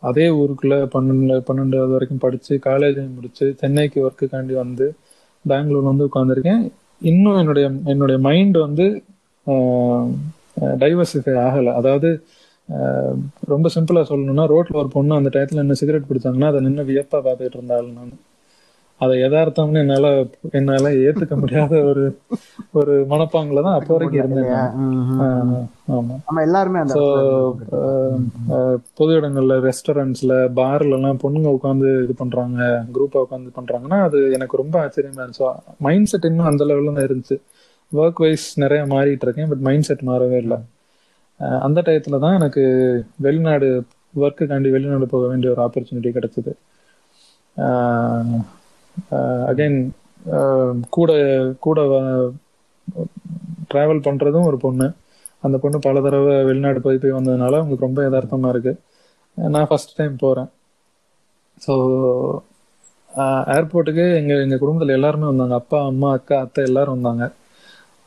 [0.03, 4.85] அதே ஊருக்குள்ளே பன்னெண்டு பன்னெண்டாவது வரைக்கும் படித்து காலேஜ் முடித்து சென்னைக்கு ஒர்க்குக்காண்டி வந்து
[5.45, 6.63] பெங்களூர்ல வந்து உட்காந்துருக்கேன்
[7.11, 8.85] இன்னும் என்னுடைய என்னுடைய மைண்ட் வந்து
[10.81, 11.71] டைவர்சிஃபை ஆகலை.
[11.79, 12.09] அதாவது
[13.53, 17.57] ரொம்ப சிம்பிளாக சொல்லணும்னா ரோட்டில் ஒரு பொண்ணு அந்த டயத்தில் என்ன சிகரெட் பிடிச்சாங்கன்னா அதை நின்று வியப்பாக பார்த்துட்டு
[17.59, 18.13] இருந்தாலும் நான்.
[19.01, 20.07] அதை யதார்த்தம்னு என்னால
[20.57, 22.03] என்னால ஏத்துக்க முடியாத ஒரு
[22.79, 24.51] ஒரு மனப்பாங்குல தான் அப்போ வரைக்கும் இருந்தேன்
[25.91, 26.15] ஆமா.
[26.43, 27.05] எல்லாருமே அந்த ஸோ
[28.99, 32.59] பொது இடங்கள்ல ரெஸ்டாரண்ட்ஸ்ல பார்ல எல்லாம் பொண்ணுங்க உட்காந்து இது பண்றாங்க
[32.95, 35.49] குரூப்பா உட்காந்து பண்றாங்கன்னா அது எனக்கு ரொம்ப ஆச்சரியமா இருந்துச்சு.
[35.79, 37.37] மைண்ட் செட் இன்னும் அந்த லெவல்ல தான் இருந்துச்சு.
[37.91, 40.59] ஒர்க் வைஸ் நிறைய மாறிட்டு இருக்கேன் பட் மைண்ட் செட் மாறவே இல்லை.
[41.65, 42.63] அந்த டயத்துல தான் எனக்கு
[43.19, 43.69] வெளிநாடு
[44.13, 46.53] ஒர்க்குக்காண்டி வெளிநாடு போக வேண்டிய ஒரு ஆப்பர்ச்சுனிட்டி கிடைச்சது.
[48.97, 49.77] Uh, அகைன்
[50.37, 51.11] um, கூட
[51.65, 51.79] கூட
[53.71, 54.87] ட்ராவல் பண்ணுறதும் ஒரு பொண்ணு.
[55.43, 58.73] அந்த பொண்ணு பல தடவை வெளிநாடு போய் போய் வந்ததுனால அவங்களுக்கு ரொம்ப யதார்த்தமா இருக்கு.
[59.37, 60.49] நான் ஃபஸ்ட் டைம் போகிறேன்
[61.65, 61.73] ஸோ
[63.55, 65.55] ஏர்போர்ட்டுக்கு uh, எங்கள் எங்கள் குடும்பத்தில் எல்லாருமே வந்தாங்க.
[65.61, 67.25] அப்பா அம்மா அக்கா அத்தை எல்லாரும் வந்தாங்க.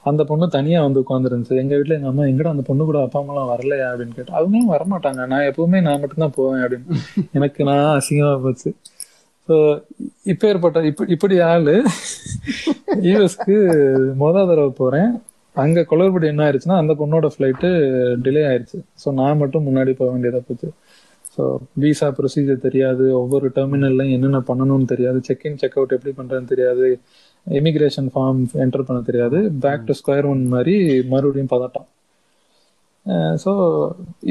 [0.05, 3.53] அந்த பொண்ணு தனியாக வந்து உட்காந்துருந்துச்சு எங்கள் வீட்டில் எங்கள் அம்மா எங்கடா அந்த பொண்ணு கூட அப்பா அம்மாலாம்
[3.53, 3.87] வரலையா?
[3.93, 5.23] அப்படின்னு கேட்டு அவங்களும் வரமாட்டாங்க.
[5.33, 6.99] நான் எப்பவுமே நான் மட்டும்தான் போவேன் அப்படின்னு.
[7.39, 8.71] எனக்கு நான் அசிங்கமா போச்சு.
[9.49, 9.57] ஸோ
[10.33, 11.75] இப்ப ஏற்பட்ட இப்ப இப்படி ஆளு
[13.09, 13.57] யூஎஸ்க்கு
[14.23, 15.11] மொத தடவை போறேன்.
[15.57, 17.69] அங்க குளறுபடி என்ன ஆயிடுச்சுன்னா அந்த பொண்ணோட ஃபிளைட்டு
[18.25, 20.69] டிலே ஆயிடுச்சு ஸோ நான் மட்டும் முன்னாடி போக வேண்டியதா போச்சு.
[21.35, 21.45] ஸோ
[21.83, 23.05] விசா ப்ரொசீஜர் தெரியாது.
[23.21, 25.19] ஒவ்வொரு டெர்மினல்லையும் என்னென்ன பண்ணணும்னு தெரியாது.
[25.29, 26.89] செக் இன் செக் அவுட் எப்படி பண்றதுன்னு தெரியாது.
[27.47, 29.39] இமிகிரேஷன் ஃபார்ம் என்டர் பண்ண தெரியாது.
[29.65, 30.75] பேக் டு ஸ்கொயர் ஒன் மாதிரி
[31.13, 31.87] மறுபடியும் பதட்டம்.
[33.43, 33.51] ஸோ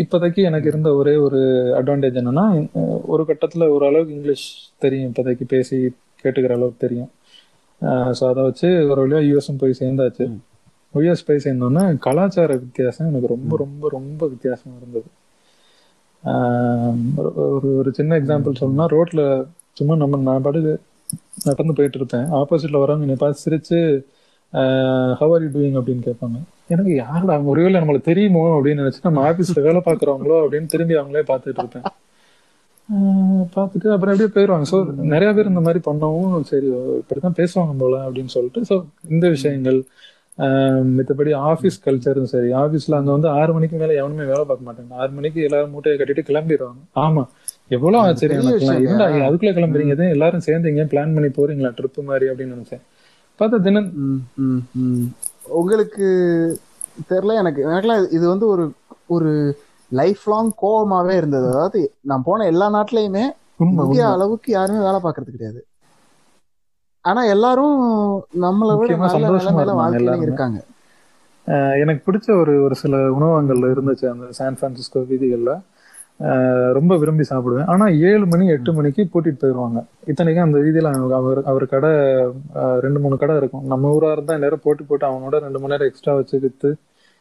[0.01, 1.39] இப்போதைக்கு எனக்கு இருந்த ஒரே ஒரு
[1.79, 2.45] அட்வான்டேஜ் என்னன்னா
[3.13, 4.45] ஒரு கட்டத்தில் ஓரளவுக்கு இங்கிலீஷ்
[4.79, 5.77] தெரியும் இப்போதைக்கு பேசி
[6.23, 7.11] கேட்டுக்கிற அளவுக்கு தெரியும்.
[8.17, 10.25] ஸோ அதை வச்சு ஒரு வழியாக யூஎஸ்எம் போய் சேர்ந்தாச்சு.
[10.93, 15.07] யூஎஸ் போய் சேர்ந்தோன்னா கலாச்சார வித்தியாசம் எனக்கு ரொம்ப ரொம்ப ரொம்ப வித்தியாசமா இருந்தது.
[17.55, 19.21] ஒரு ஒரு சின்ன எக்ஸாம்பிள் சொல்லணும்னா ரோட்ல
[19.79, 20.73] சும்மா நம்ம நான் பாட்டுக்கு
[21.47, 22.27] நடந்து போயிட்டு இருப்பேன்.
[22.39, 23.79] ஆப்போசிட்ல வரவங்க என்னை பார்த்து சிரிச்சு
[25.19, 26.37] ஹவ் ஆர் யூ டூயிங் அப்படின்னு கேட்பாங்க.
[26.73, 31.61] எனக்கு யாருடா ஒருவேளை நம்மளுக்கு தெரியுமோ அப்படின்னு நினைச்சு நம்ம ஆபீஸ்ல வேலை பாக்குறவங்களோ அப்படின்னு திரும்பி அவங்களே பார்த்துட்டு
[31.63, 31.85] இருப்பேன்.
[33.55, 34.65] பார்த்துட்டு அப்புறம் அப்படியே போயிடுவாங்க.
[34.71, 34.77] ஸோ
[35.13, 36.67] நிறைய பேர் இந்த மாதிரி பண்ணவும் சரி
[37.01, 38.77] இப்படிதான் பேசுவாங்க போல அப்படின்னு சொல்லிட்டு ஸோ
[39.09, 39.79] இந்த விஷயங்கள்
[40.37, 44.93] ஆஹ் மித்தபடி ஆஃபீஸ் கல்ச்சரும் சரி ஆஃபீஸ்ல அங்க வந்து ஆறு மணிக்கு மேல எவனுமே வேலை பார்க்க மாட்டாங்க.
[45.01, 46.81] ஆறு மணிக்கு எல்லாரும் மூட்டையை கட்டிட்டு கிளம்பிடுவாங்க.
[47.05, 47.23] ஆமா
[47.75, 49.27] எவ்வளவு ஆச்சரியம் எனக்குலாம்.
[49.27, 50.09] அதுக்குள்ள கிளம்புறீங்க?
[50.15, 51.71] எல்லாரும் சேர்ந்தீங்க பிளான் பண்ணி போறீங்களா?
[51.77, 52.83] ட்ரிப் மாதிரி அப்படின்னு நினைச்சேன்.
[53.39, 53.91] பார்த்தா தினம்.
[55.47, 56.05] உங்களுக்கு
[57.09, 58.71] தெரியல எனக்கு எனக்குலாம் இது- வந்து ஒரு
[59.07, 59.57] ஒரு
[59.89, 61.47] லைஃப் லாங் கோவமாவே இருந்தது.
[61.47, 63.29] அதாவது நான் போன எல்லா நாட்டிலயுமே
[63.83, 65.65] இந்தியா அளவுக்கு யாருமே வேலை பார்க்கறது கிடையாது.
[67.01, 67.81] ஆனா எல்லாரும்
[68.19, 68.95] நம்மளை விட
[69.75, 70.17] நல்ல.
[70.21, 70.63] இருக்காங்க.
[71.79, 75.61] எனக்கு பிடிச்ச ஒரு ஒரு சில உணவகங்கள்ல இருந்துச்சு அந்த சான் பிரான்சிஸ்கோ வீதிகள்ல.
[76.77, 77.67] ரொம்ப விரும்பி சாப்பிடுவேன்.
[77.67, 81.91] ஆனா ஏழு மணி எட்டு மணிக்கு கூட்டிட்டு போயிடுவாங்க இத்தனைக்கும் அந்த வீதியில அவர் அவர் கடை
[82.85, 83.65] ரெண்டு மூணு கடை இருக்கும்.
[83.71, 86.71] நம்ம ஊரா இருந்தா நேரம் போட்டு போட்டு அவனோட ரெண்டு மணி நேரம் எக்ஸ்ட்ரா வச்சு வித்து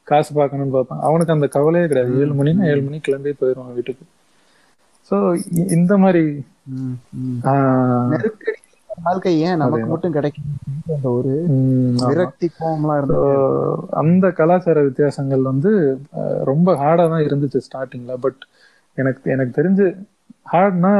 [0.06, 1.02] காசு பார்க்கணும்னு பார்ப்பான்.
[1.08, 2.12] அவனுக்கு அந்த கவலையே கிடையாது.
[2.22, 4.04] ஏழு மணினா ஏழு மணிக்கு கிளம்பி போயிடுவான் வீட்டுக்கு.
[5.10, 5.16] சோ
[5.76, 6.24] இந்த மாதிரி
[8.98, 9.86] வாழ்க்கை ஏன் நமக்கு.
[9.90, 10.48] மட்டும் கிடைக்கும்
[10.90, 11.34] அந்த ஒரு.
[12.08, 13.30] விரக்தி கோவம்லாம் So, இருந்தது
[14.00, 15.70] அந்த கலாச்சார வித்தியாசங்கள் வந்து
[16.20, 18.42] அஹ், ரொம்ப ஹார்டா தான் இருந்துச்சு ஸ்டார்டிங்ல பட்
[18.98, 19.86] எனக்கு எனக்கு தெரிஞ்சு
[20.52, 20.92] ஹார்ட்னா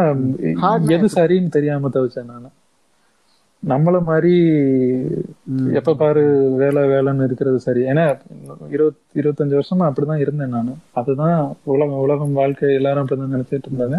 [0.97, 2.51] எது சரின்னு தெரியாம தவிச்சேன் நான்.
[3.63, 4.33] நம்மள மாதிரி.
[5.73, 6.23] எப்ப பாரு
[6.61, 7.83] வேலை வேலைன்னு இருக்கிறது சரி.
[7.83, 8.05] ஏன்னா
[8.71, 10.71] இருபத் இருபத்தஞ்சு வருஷமா அப்படிதான் இருந்தேன் நான்.
[10.93, 11.37] அதுதான்
[11.73, 13.99] உலகம் உலகம் வாழ்க்கை எல்லாரும் அப்படிதான் நினைச்சிட்டு இருந்தாங்க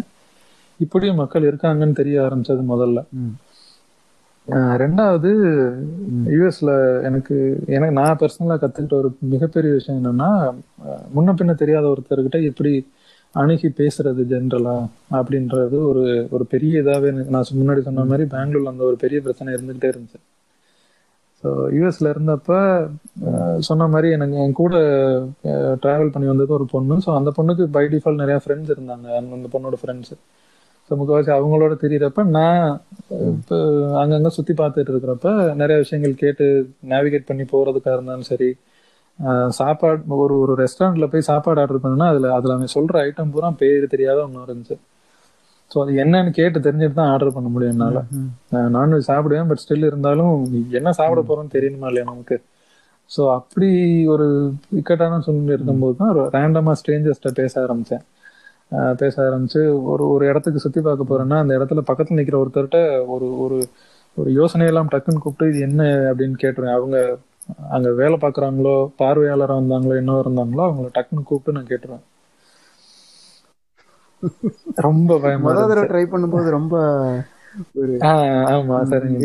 [0.79, 2.99] இப்படியும் மக்கள் இருக்காங்கன்னு தெரிய ஆரம்பிச்சது முதல்ல.
[4.81, 5.29] ரெண்டாவது
[6.31, 6.71] யூஎஸ்ல
[7.03, 7.35] எனக்கு
[7.67, 10.31] எனக்கு நான் பர்சனலா கத்துக்கிட்ட ஒரு மிகப்பெரிய விஷயம் என்னன்னா
[11.15, 12.73] முன்ன பின்ன தெரியாத ஒருத்தர்கிட்ட எப்படி
[13.35, 14.75] அணுகி பேசுறது ஜென்ரலா
[15.17, 16.03] அப்படின்றது ஒரு
[16.35, 20.19] ஒரு பெரிய இதாவே எனக்கு நான் முன்னாடி சொன்ன மாதிரி பெங்களூர்ல அந்த ஒரு பெரிய பிரச்சனை இருந்துகிட்டே இருந்துச்சு.
[21.43, 22.51] ஸோ யூஎஸ்ல இருந்தப்ப
[23.69, 24.75] சொன்ன மாதிரி எனக்கு என் கூட
[25.83, 26.95] டிராவல் பண்ணி வந்தது ஒரு பொண்ணு.
[27.05, 29.07] ஸோ அந்த பொண்ணுக்கு பை டிஃபால்ட் நிறைய ஃப்ரெண்ட்ஸ் இருந்தாங்க.
[29.37, 30.13] அந்த பொண்ணோட ஃப்ரெண்ட்ஸ்
[30.91, 32.63] ஸோ முக்கவாசி அவங்களோட தெரியறப்ப நான்
[33.33, 33.57] இப்போ
[34.01, 35.29] அங்கங்க சுத்தி பார்த்துட்டு இருக்கிறப்ப
[35.61, 36.45] நிறைய விஷயங்கள் கேட்டு
[36.93, 38.49] நேவிகேட் பண்ணி போகிறதுக்காக இருந்தாலும் சரி
[39.59, 43.93] சாப்பாடு ஒரு ஒரு ரெஸ்டாரண்ட்ல போய் சாப்பாடு ஆர்டர் பண்ணா அதுல அதுல அவன் சொல்ற ஐட்டம் பூரா பேர்
[43.93, 44.77] தெரியாத ஒன்று இருந்துச்சு.
[45.71, 47.99] ஸோ அது என்னன்னு கேட்டு தெரிஞ்சுட்டு தான் ஆர்டர் பண்ண முடியும் என்னால.
[48.77, 50.33] நான்வெஜ் சாப்பிடுவேன் பட் ஸ்டில் இருந்தாலும்
[50.79, 52.37] என்ன சாப்பிட போறோம்னு தெரியணுமா இல்லையா நமக்கு?
[53.11, 53.69] ஸோ அப்படி
[54.13, 54.25] ஒரு
[54.79, 58.03] இக்கட்டான சூழ்நிலை இருக்கும்போது தான் ரேண்டமா ஸ்ட்ரேஞ்சர்ஸ்ட பேச ஆரம்பிச்சேன்.
[59.01, 62.79] பேச ஆரம்பிச்சு ஒரு ஒரு இடத்துக்கு சுத்தி பார்க்க போறேன்னா அந்த இடத்துல பக்கத்துல நிக்கிற ஒருத்தர்கிட்ட
[63.15, 63.57] ஒரு ஒரு
[64.17, 65.81] ஒரு யோசனையெல்லாம் டக்குன்னு கூப்பிட்டு இது என்ன?
[66.09, 66.77] அப்படின்னு கேட்டுருவேன்.
[66.79, 66.97] அவங்க
[67.73, 72.05] அங்க வேலை பார்க்கறாங்களோ பார்வையாளரா வந்தாங்களோ என்ன இருந்தாங்களோ அவங்கள டக்குன்னு கூப்பிட்டு நான் கேட்டுருவேன்
[74.85, 75.47] ரொம்ப பயமா.
[75.63, 76.75] தடவை ட்ரை பண்ணும்போது ரொம்ப
[78.51, 79.17] ஆமா சரிங்க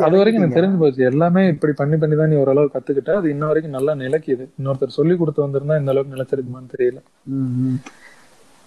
[0.00, 0.56] அது வரைக்கும் எனக்கு.
[0.56, 4.44] தெரிஞ்சு போச்சு எல்லாமே இப்படி பண்ணி பண்ணி தான் நீ ஓரளவு கத்துக்கிட்ட அது இன்ன வரைக்கும் நல்லா நிலைக்குது
[4.52, 7.00] இன்னொருத்தர் சொல்லி கொடுத்து வந்திருந்தா இந்த அளவுக்கு நிலைச்சிருக்குமான்னு தெரியல.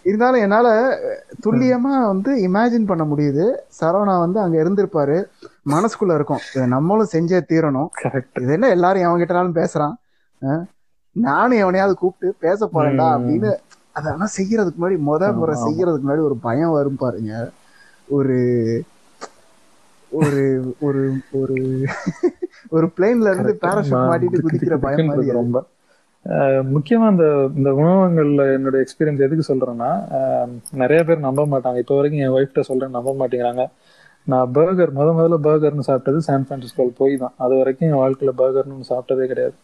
[0.05, 0.67] இருந்தாலும் என்னால
[1.45, 3.45] துல்லியமா வந்து இமேஜின் பண்ண முடியுது.
[3.79, 5.17] சரவணா வந்து அங்க இருந்திருப்பாரு.
[5.69, 6.41] மனசுக்குள்ள இருக்கும்.
[6.55, 7.89] இதை நம்மளும் செஞ்சே தீரணும்.
[8.03, 9.95] கரெக்ட் இது என்ன எல்லாரும் எவன்கிட்டனாலும் பேசுறான்?
[10.41, 10.63] அஹ்,
[11.15, 13.07] நானும் எவனையாவது கூப்பிட்டு பேச போறேன்டா.
[13.15, 13.51] அப்படின்னு
[13.93, 15.55] அதெல்லாம் செய்யறதுக்கு முன்னாடி முத முறை.
[15.65, 17.33] செய்யறதுக்கு முன்னாடி ஒரு பயம் வரும் பாருங்க.
[18.07, 18.37] ஒரு
[20.11, 20.41] ஒரு
[20.79, 21.01] ஒரு
[21.33, 21.55] ஒரு
[22.69, 25.31] ஒரு பிளேன்ல இருந்து பேராஷூட் மாட்டிட்டு குதிக்கிற பயம் மாதிரி.
[25.31, 25.57] ரொம்ப
[26.25, 27.25] அஹ் முக்கியமா இந்த
[27.57, 29.89] இந்த உணவகங்கள்ல என்னோட எக்ஸ்பீரியன்ஸ் எதுக்கு சொல்றேன்னா
[30.81, 31.81] நிறைய பேர் நம்ப மாட்டாங்க.
[31.83, 33.63] இப்போ வரைக்கும் என் ஒய்ஃப்ட சொல்றேன் நம்ப மாட்டேங்கிறாங்க.
[34.27, 37.35] நான் பர்கர் முத முதல்ல பர்கர்னு சாப்பிட்டது சான் பிரான்சிஸ்கோவில் போய் தான்.
[37.37, 39.55] அது வரைக்கும் என் வாழ்க்கையில பர்கர்னு சாப்பிட்டதே கிடையாது.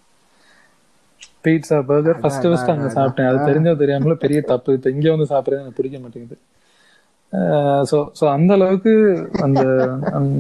[1.45, 3.29] பீட்சா பர்கர் ஃபர்ஸ்ட் ஃபர்ஸ்ட் அங்க சாப்பிட்டேன்.
[3.29, 4.75] அது தெரிஞ்சோ தெரியாமல பெரிய தப்பு.
[4.77, 6.37] இப்ப இங்க வந்து சாப்பிடுறது எனக்கு பிடிக்க மாட்டேங்குது.
[7.89, 8.93] ஸோ ஸோ அந்த அளவுக்கு
[9.45, 9.61] அந்த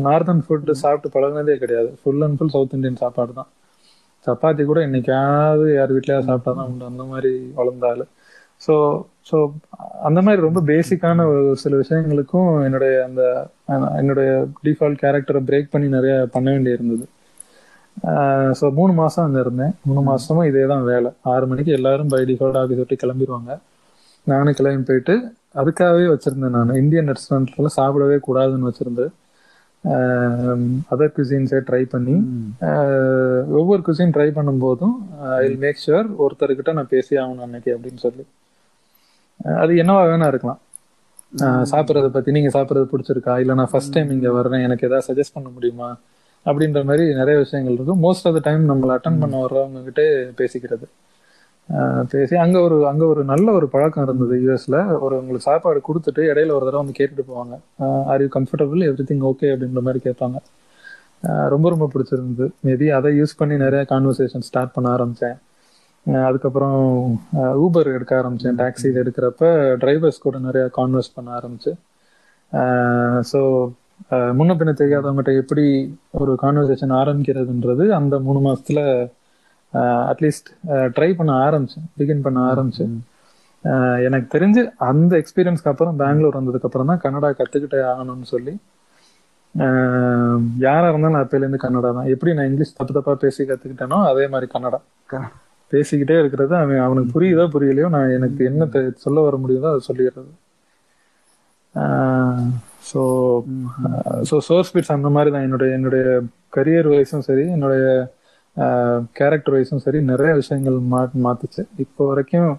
[0.07, 1.89] நார்தன் ஃபுட் சாப்பிட்டு பழகினதே கிடையாது.
[2.01, 3.49] Full and full south Indian சாப்பாடு தான்.
[4.27, 6.85] சப்பாத்தி கூட இன்னைக்காவது யார் வீட்லயாவது சாப்பிட்டா தான் உண்டு.
[6.91, 8.11] அந்த மாதிரி வளர்ந்தாலும்
[8.61, 8.73] ஸோ
[9.29, 9.37] ஸோ
[10.07, 13.21] அந்த மாதிரி ரொம்ப பேசிக்கான ஒரு சில விஷயங்களுக்கும் என்னுடைய அந்த
[13.99, 14.29] என்னுடைய
[14.67, 17.05] டிஃபால்ட் கேரக்டரை பிரேக் பண்ணி நிறைய பண்ண வேண்டி இருந்தது
[18.59, 19.73] ஸோ மூணு மாதம் அங்கே இருந்தேன்.
[19.87, 21.09] மூணு மாதமும் இதே தான் வேலை.
[21.31, 23.51] ஆறு மணிக்கு எல்லாரும் பை டிஃபால்ட் ஆஃபீஸ் விட்டு கிளம்பிடுவாங்க
[24.27, 25.15] நானும் கிளம்பி போயிட்டு
[25.61, 26.77] அதுக்காகவே வச்சுருந்தேன் நான்.
[26.81, 29.13] இந்தியன் ரெஸ்டாரண்ட்ல சாப்பிடவே கூடாதுன்னு வச்சுருந்தேன்
[29.83, 32.15] அதர் குசின்ஸே ட்ரை பண்ணி
[33.59, 34.95] ஒவ்வொரு குசின் ட்ரை பண்ணும்போதும்
[35.37, 38.25] ஐ மேக் ஷுர் ஒருத்தர்கிட்ட நான் பேசி ஆகணும் அன்னைக்கு அப்படின்னு சொல்லி.
[39.63, 40.59] அது என்னவா வேணா இருக்கலாம்.
[41.71, 43.33] சாப்பிட்றத பத்தி நீங்க சாப்பிட்றது பிடிச்சிருக்கா?
[43.39, 45.89] இல்ல நான் ஃபர்ஸ்ட் டைம் இங்க வர்றேன் எனக்கு ஏதாவது சஜஸ்ட் பண்ண முடியுமா?
[46.45, 48.01] அப்படின்ற மாதிரி நிறைய விஷயங்கள் இருக்கும்.
[48.03, 50.07] மோஸ்ட் ஆஃப் த டைம் நம்மள அட்டன் பண்ண வர்றவங்க கிட்டே
[50.41, 50.85] பேசிக்கிறது.
[52.11, 56.55] பேசி அங்க ஒரு அங்க ஒரு நல்ல ஒரு பழக்கம் இருந்தது யூஎஸ்ல ஒரு உங்களுக்கு சாப்பாடு கொடுத்துட்டு இடையில
[56.57, 57.55] ஒரு தடவை வந்து கேட்டுட்டு போவாங்க.
[58.11, 60.39] Are you comfortable everything okay அப்படின்ற மாதிரி கேட்பாங்க.
[61.53, 62.47] ரொம்ப ரொம்ப பிடிச்சிருந்தது.
[62.67, 65.37] மேபி அதை யூஸ் பண்ணி நிறைய கான்வர்சேஷன் ஸ்டார்ட் பண்ண ஆரம்பிச்சேன்.
[66.27, 66.79] அதுக்கப்புறம்
[67.65, 68.57] ஊபர் எடுக்க ஆரம்பிச்சேன்.
[68.61, 69.49] டாக்ஸி எடுக்கிறப்ப
[69.83, 71.73] டிரைவர்ஸ் கூட நிறைய கான்வர்ஸ் பண்ண ஆரம்பிச்சு.
[73.31, 73.41] ஸோ
[74.37, 75.65] முன்ன பின்ன தெரியாதவங்ககிட்ட எப்படி
[76.21, 78.79] ஒரு கான்வர்சேஷன் ஆரம்பிக்கிறதுன்றது அந்த மூணு மாசத்துல
[80.09, 80.49] அட்லீஸ்ட்
[80.95, 82.95] ட்ரை பண்ண ஆரம்பிச்சேன் பிகின் பண்ண ஆரம்பிச்சேன்
[84.05, 88.53] எனக்கு தெரிஞ்சு அந்த எக்ஸ்பீரியன்ஸ்க்கு அப்புறம் பெங்களூர் வந்ததுக்கு அப்புறம் தான் கன்னடா கத்துக்கிட்டே ஆகணும்னு சொல்லி
[90.63, 92.09] யாரா இருந்தாலும் அப்பையில இருந்து கன்னடா தான்.
[92.13, 94.79] எப்படி நான் இங்கிலீஷ் தப்பு தப்பா பேசி கத்துக்கிட்டேனோ அதே மாதிரி கன்னடா
[95.71, 100.31] பேசிக்கிட்டே இருக்கிறது அவன் அவனுக்கு புரியுதோ புரியலையோ நான் எனக்கு என்ன தெ- சொல்ல வர முடியுதோ அதை சொல்லிடுறது.
[102.89, 103.01] ஸோ
[104.29, 105.45] ஸோ சோர்ஸ் பிட்ஸ் அந்த மாதிரி தான்.
[105.47, 106.03] என்னுடைய என்னுடைய
[106.55, 107.83] கரியர் வைஸும் சரி என்னுடைய
[109.17, 111.61] கேரக்டர் வைஸும் சரி நிறைய விஷயங்கள் மா மாத்துச்சு.
[111.83, 112.49] இப்போ வரைக்கும்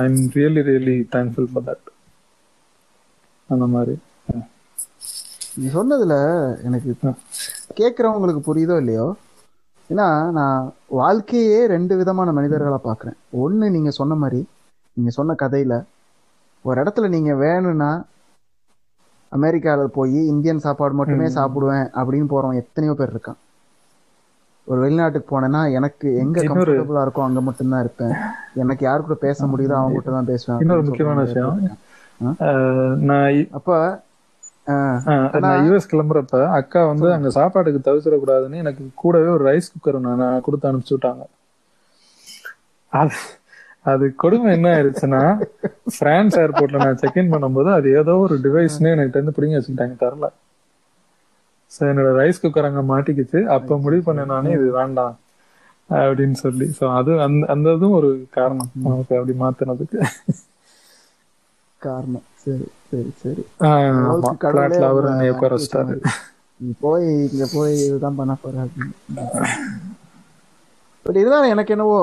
[0.00, 1.86] I am really really thankful for that
[3.48, 3.94] அந்த மாதிரி.
[5.60, 6.14] நீ சொன்னதுல
[6.66, 6.90] எனக்கு
[7.78, 9.06] கேட்குறவங்களுக்கு புரியுதோ இல்லையோ?
[9.90, 10.06] ஏன்னா
[10.38, 10.60] நான்
[11.00, 14.40] வாழ்க்கையே ரெண்டு விதமான மனிதர்களா பார்க்குறேன் ஒன்று நீங்க சொன்ன மாதிரி
[14.96, 15.74] நீங்க சொன்ன கதையில
[16.64, 17.90] ஒரு இடத்துல நீங்க வேணும்னா
[19.32, 23.38] அமெரிக்காவில் போய் இந்தியன் சாப்பாடு மட்டுமே சாப்பிடுவேன் அப்படின்னு போறவன் எத்தனையோ பேர் இருக்கான்.
[24.70, 28.12] ஒரு வெளிநாட்டுக்கு போனேன்னா எனக்கு எங்க கம்ஃபர்டபுளா இருக்கோ அங்க மட்டும்தான் இருப்பேன்.
[28.62, 31.56] எனக்கு யார் கூட பேச முடியுதோ அவங்க கூட தான் பேசுவேன் இன்னொரு முக்கியமான விஷயம்.
[33.10, 33.28] நான்
[33.58, 33.70] அப்ப
[35.44, 40.68] நான் யூஎஸ் கிளம்புறப்ப அக்கா வந்து அங்க சாப்பாட்டுக்கு தவிச்சிடக்கூடாதுன்னு எனக்கு கூடவே ஒரு ரைஸ் குக்கர் நான் கொடுத்து
[40.70, 41.22] அனுப்பிச்சு விட்டாங்க.
[42.92, 43.18] அது
[43.90, 45.22] அது கொடுமை என்ன ஆயிருச்சுன்னா
[45.98, 50.28] பிரான்ஸ் ஏர்போர்ட்ல நான் செக் இன் பண்ணும்போது அது ஏதோ ஒரு டிவைஸ்னு எனக்கு இருந்து பிடிங்கி வச்சுக்கிட்டாங்க தரல
[51.72, 53.40] சோ என்னோட ரைஸ் குக்கர் அங்க மாட்டிக்கிச்சு.
[53.56, 55.14] அப்ப முடிவு பண்ணேன் நானே இது வேண்டாம்.
[55.90, 56.66] அப்படின்னு சொல்லி.
[56.78, 58.70] சோ அது அந்த அந்த இதுவும் ஒரு காரணம்.
[58.86, 60.00] நமக்கு அப்படி மாத்தினதுக்கு.
[61.82, 62.26] காரணம்.
[62.44, 63.42] சரி சரி சரி.
[64.42, 65.96] பிளாட்ல அவர் உங்களை என்னை உட்கார வச்சிட்டாரு
[66.84, 68.94] போய் இங்க போய் இதுதான் பண்ண போற அப்படின்னு.
[71.06, 71.98] பட் இதுதான் எனக்கு என்னவோ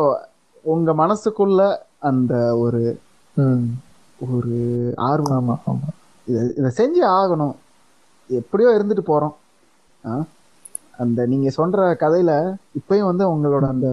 [0.74, 1.62] உங்க மனசுக்குள்ள
[2.10, 2.82] அந்த ஒரு
[4.28, 4.56] ஒரு
[5.10, 5.36] ஆர்வம்.
[5.40, 5.90] ஆமா ஆமா.
[6.58, 7.56] இதை செஞ்சு ஆகணும்.
[8.30, 9.36] எப்படியோ இருந்துட்டு போறோம்?
[11.04, 12.32] அந்த நீங்க சொல்ற கதையில
[12.80, 13.88] இப்பயும் வந்து உங்களோட அந்த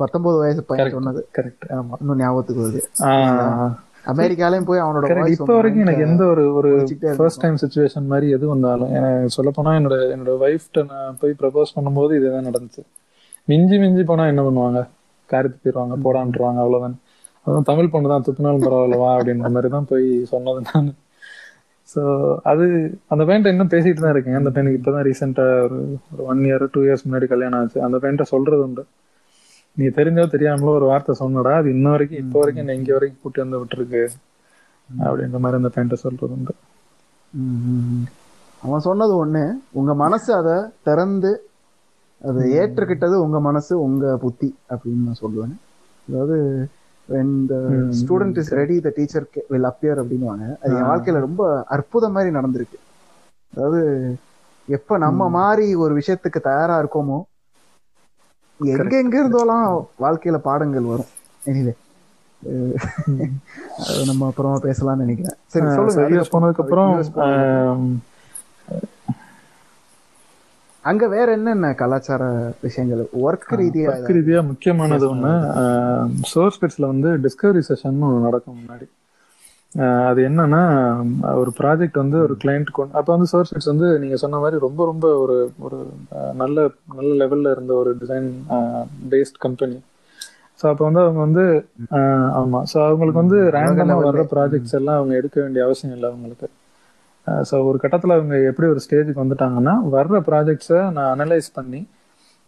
[0.00, 1.20] பத்தொன்பது வயசு பையன் சொன்னது.
[1.38, 2.82] கரெக்ட் ஆமா இன்னும் ஞாபகத்துக்கு வருது.
[4.12, 6.70] அமெரிக்காலயும் போய் அவனோட இப்போ வரைக்கும் எனக்கு எந்த ஒரு ஒரு.
[7.18, 11.74] ஃபர்ஸ்ட் டைம் சுச்சுவேஷன் மாதிரி எது வந்தாலும் எனக்கு சொல்ல போனா என்னோட என்னோட ஒய்ஃப்ட்ட நான் போய் ப்ரப்போஸ்
[11.76, 12.82] பண்ணும்போது இதுதான் நடந்துச்சு.
[13.48, 14.80] மிஞ்சி மிஞ்சி போனா என்ன பண்ணுவாங்க?
[15.30, 16.96] காரி துப்பிடுவாங்க போடான்ட்டுருவாங்க அவ்வளவுதான்.
[17.46, 20.90] அதுவும் தமிழ் பொண்ணு தான் துப்புனாலும் பரவாயில்ல வா அப்படின்ற மாதிரி தான் போய் சொன்னது நான்.
[21.92, 22.02] ஸோ
[22.50, 22.64] அது
[23.12, 24.38] அந்த பையன்ட்ட இன்னும் பேசிட்டு தான் இருக்கேன்.
[24.40, 25.78] அந்த பையனுக்கு இப்பதான் ரீசெண்டா ஒரு
[26.12, 27.78] ஒரு ஒன் இயர் டூ இயர்ஸ் முன்னாடி கல்யாணம் ஆச்சு.
[27.86, 28.82] அந்த பையன்ட்ட சொல்றது உண்டு.
[29.76, 33.40] நீ தெரிஞ்சோ தெரியாமலோ ஒரு வார்த்தை சொன்னடா அது இன்ன வரைக்கும் இப்போ வரைக்கும் என்ன இங்க வரைக்கும் கூட்டி
[33.44, 34.02] வந்து விட்டுருக்கு.
[35.08, 36.54] அப்படின்ற மாதிரி அந்த பையன்ட்ட சொல்றது உண்டு.
[38.62, 39.44] அவன் சொன்னது ஒண்ணு.
[39.80, 40.56] உங்க மனசு அதை
[40.88, 41.32] திறந்து
[42.22, 45.54] அதை ஏற்றுக்கிட்டது உங்க மனசு உங்க புத்தி அப்படின்னு நான் சொல்லுவேன்.
[46.08, 46.36] அதாவது
[47.12, 47.60] when the
[48.00, 50.44] student is ready the teacher ca- will appear அப்படின்னுவாங்க.
[50.62, 52.78] அது என் வாழ்க்கையில ரொம்ப அற்புதம் மாதிரி நடந்திருக்கு.
[53.54, 53.80] அதாவது
[54.68, 57.18] எப்ப நம்ம மாதிரி ஒரு விஷயத்துக்கு தயாரா இருக்கோமோ
[58.60, 59.66] எங்க எங்க இருந்தோலாம்
[60.00, 61.10] வாழ்க்கையில பாடங்கள் வரும்.
[61.46, 61.74] எனிவே
[63.86, 65.36] அது நம்ம அப்புறமா பேசலாம்னு நினைக்கிறேன்.
[65.46, 66.02] சரி சொல்லுங்க.
[66.10, 66.92] யூஎஸ் போனதுக்கு அப்புறம்.
[70.84, 72.22] அங்க வேற என்னென்ன கலாச்சார
[72.62, 73.02] விஷயங்கள்?
[73.22, 75.32] ஒர்க் ரீதியா ஒர்க் ரீதியா முக்கியமானது ஒண்ணு
[76.30, 78.86] சோர்ஸ் பெட்ஸ்ல வந்து டிஸ்கவரி செஷன் ஒன்று நடக்கும் முன்னாடி.
[80.08, 80.62] அது என்னன்னா
[81.34, 84.84] ஒரு ப்ராஜெக்ட் வந்து ஒரு கிளைண்ட் கொண்டு அப்போ வந்து சோர்ஸ் பெட்ஸ் வந்து நீங்க சொன்ன மாதிரி ரொம்ப
[84.84, 85.78] ரொம்ப ஒரு ஒரு
[86.34, 86.64] நல்ல
[86.94, 88.28] நல்ல லெவல்ல இருந்த ஒரு டிசைன்
[89.12, 89.78] பேஸ்ட் கம்பெனி
[90.60, 91.44] ஸோ அப்போ வந்து அவங்க வந்து
[92.40, 92.58] ஆமா.
[92.72, 94.24] ஸோ அவங்களுக்கு வந்து ரேண்டமா level வர்ற.
[94.32, 96.48] ப்ராஜெக்ட்ஸ் எல்லாம் அவங்க எடுக்க வேண்டிய அவசியம் இல்லை அவங்களுக்கு.
[97.50, 101.80] ஸோ ஒரு கட்டத்துல அவங்க எப்படி ஒரு ஸ்டேஜுக்கு வந்துட்டாங்கன்னா வர்ற ப்ராஜெக்ட்ஸை நான் அனலைஸ் பண்ணி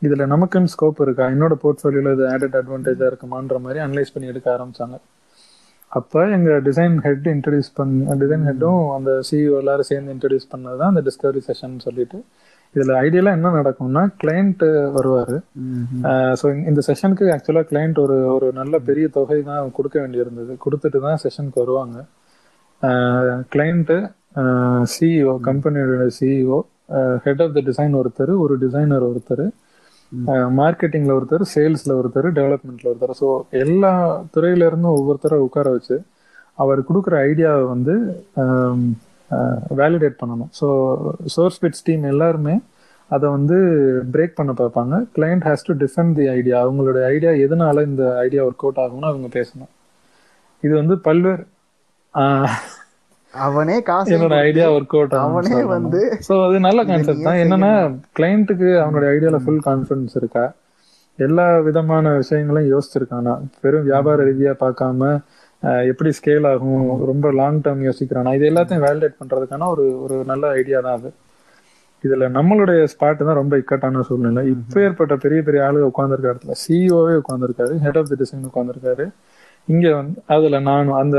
[0.03, 4.97] இதுல நமக்குன்னு ஸ்கோப் இருக்கா என்னோட போர்ட்ஃபோலியோல இது ஆடட் அட்வான்டேஜா இருக்குமான்ற மாதிரி அனலைஸ் பண்ணி எடுக்க ஆரம்பிச்சாங்க.
[5.93, 10.91] அப்போ எங்க டிசைன் ஹெட் இன்ட்ரடியூஸ் பண்ண டிசைன் ஹெட்டும் அந்த சிஇஓ எல்லாரும் சேர்ந்து இன்ட்ரடியூஸ் பண்ணது தான்
[10.93, 12.19] அந்த டிஸ்கவரி செஷன் சொல்லிட்டு
[12.75, 14.65] இதுல ஐடியலா என்ன நடக்கும்னா கிளைண்ட்
[14.97, 15.37] வருவாரு.
[16.41, 20.53] ஸோ இந்த செஷனுக்கு ஆக்சுவலாக கிளைண்ட் ஒரு ஒரு நல்ல பெரிய தொகை தான் கொடுக்க வேண்டியிருந்தது.
[20.65, 21.99] கொடுத்துட்டு தான் செஷனுக்கு வருவாங்க
[23.55, 23.97] கிளைண்ட்டு
[24.93, 26.59] சிஇஓ கம்பெனியோட CEO
[27.27, 29.45] head of the design ஒருத்தர் ஒரு டிசைனர் ஒருத்தர்
[30.61, 33.15] மார்க்கெட்டிங்ல ஒருத்தர் சேல்ஸ்ல ஒருத்தர் டெவலப்மெண்ட்ல ஒருத்தர்.
[33.21, 33.29] ஸோ
[33.63, 33.93] எல்லா
[34.35, 35.97] துறையில இருந்தும் ஒவ்வொருத்தரை உட்கார வச்சு
[36.63, 37.95] அவர் கொடுக்குற ஐடியாவை வந்து
[39.81, 40.51] வேலிடேட் பண்ணணும்.
[40.61, 40.67] ஸோ
[41.35, 42.57] சோர்ஸ் பிட்ஸ் டீம் எல்லாருமே
[43.11, 43.57] அதை வந்து
[44.15, 44.95] பிரேக் பண்ண பார்ப்பாங்க.
[45.17, 49.29] Client has to defend the idea அவங்களோட ஐடியா எதனால இந்த ஐடியா ஒர்க் அவுட் ஆகும்னு அவங்க
[49.39, 49.73] பேசணும்.
[50.63, 51.45] இது வந்து பல்வேறு
[53.35, 57.41] அவனே காசு என்னோட ஐடியா ஒர்க் அவுட் அவனே வந்து சோ அது நல்ல கான்செப்ட் தான்.
[57.45, 57.71] என்னன்னா
[58.19, 60.45] கிளைண்ட்டுக்கு அவனோட ஐடியால ஃபுல் கான்ஃபிடன்ஸ் இருக்கா?
[61.19, 63.35] எல்லா விதமான விஷயங்களும் யோசிச்சிருக்கானா?
[63.63, 65.11] வெறும் வியாபார ரீதியா பார்க்காம
[65.91, 66.79] எப்படி ஸ்கேல் ஆகும்?
[67.11, 68.31] ரொம்ப லாங் டேர்ம் யோசிக்கிறானா?
[68.39, 71.11] இது எல்லாத்தையும் வேலிடேட் பண்றதுக்கான ஒரு ஒரு நல்ல ஐடியா தான் அது.
[72.05, 74.43] இதுல நம்மளுடைய ஸ்பாட் தான் ரொம்ப இக்கட்டான சூழ்நிலை.
[74.55, 79.07] இப்ப ஏற்பட்ட பெரிய பெரிய ஆளு உட்காந்துருக்க இடத்துல சிஇஓவே உட்காந்துருக்காரு ஹெட் ஆஃப் தி டிசைன் உட்காந்துருக்காரு
[79.69, 81.17] இங்க வந்து அதுல நானும் அந்த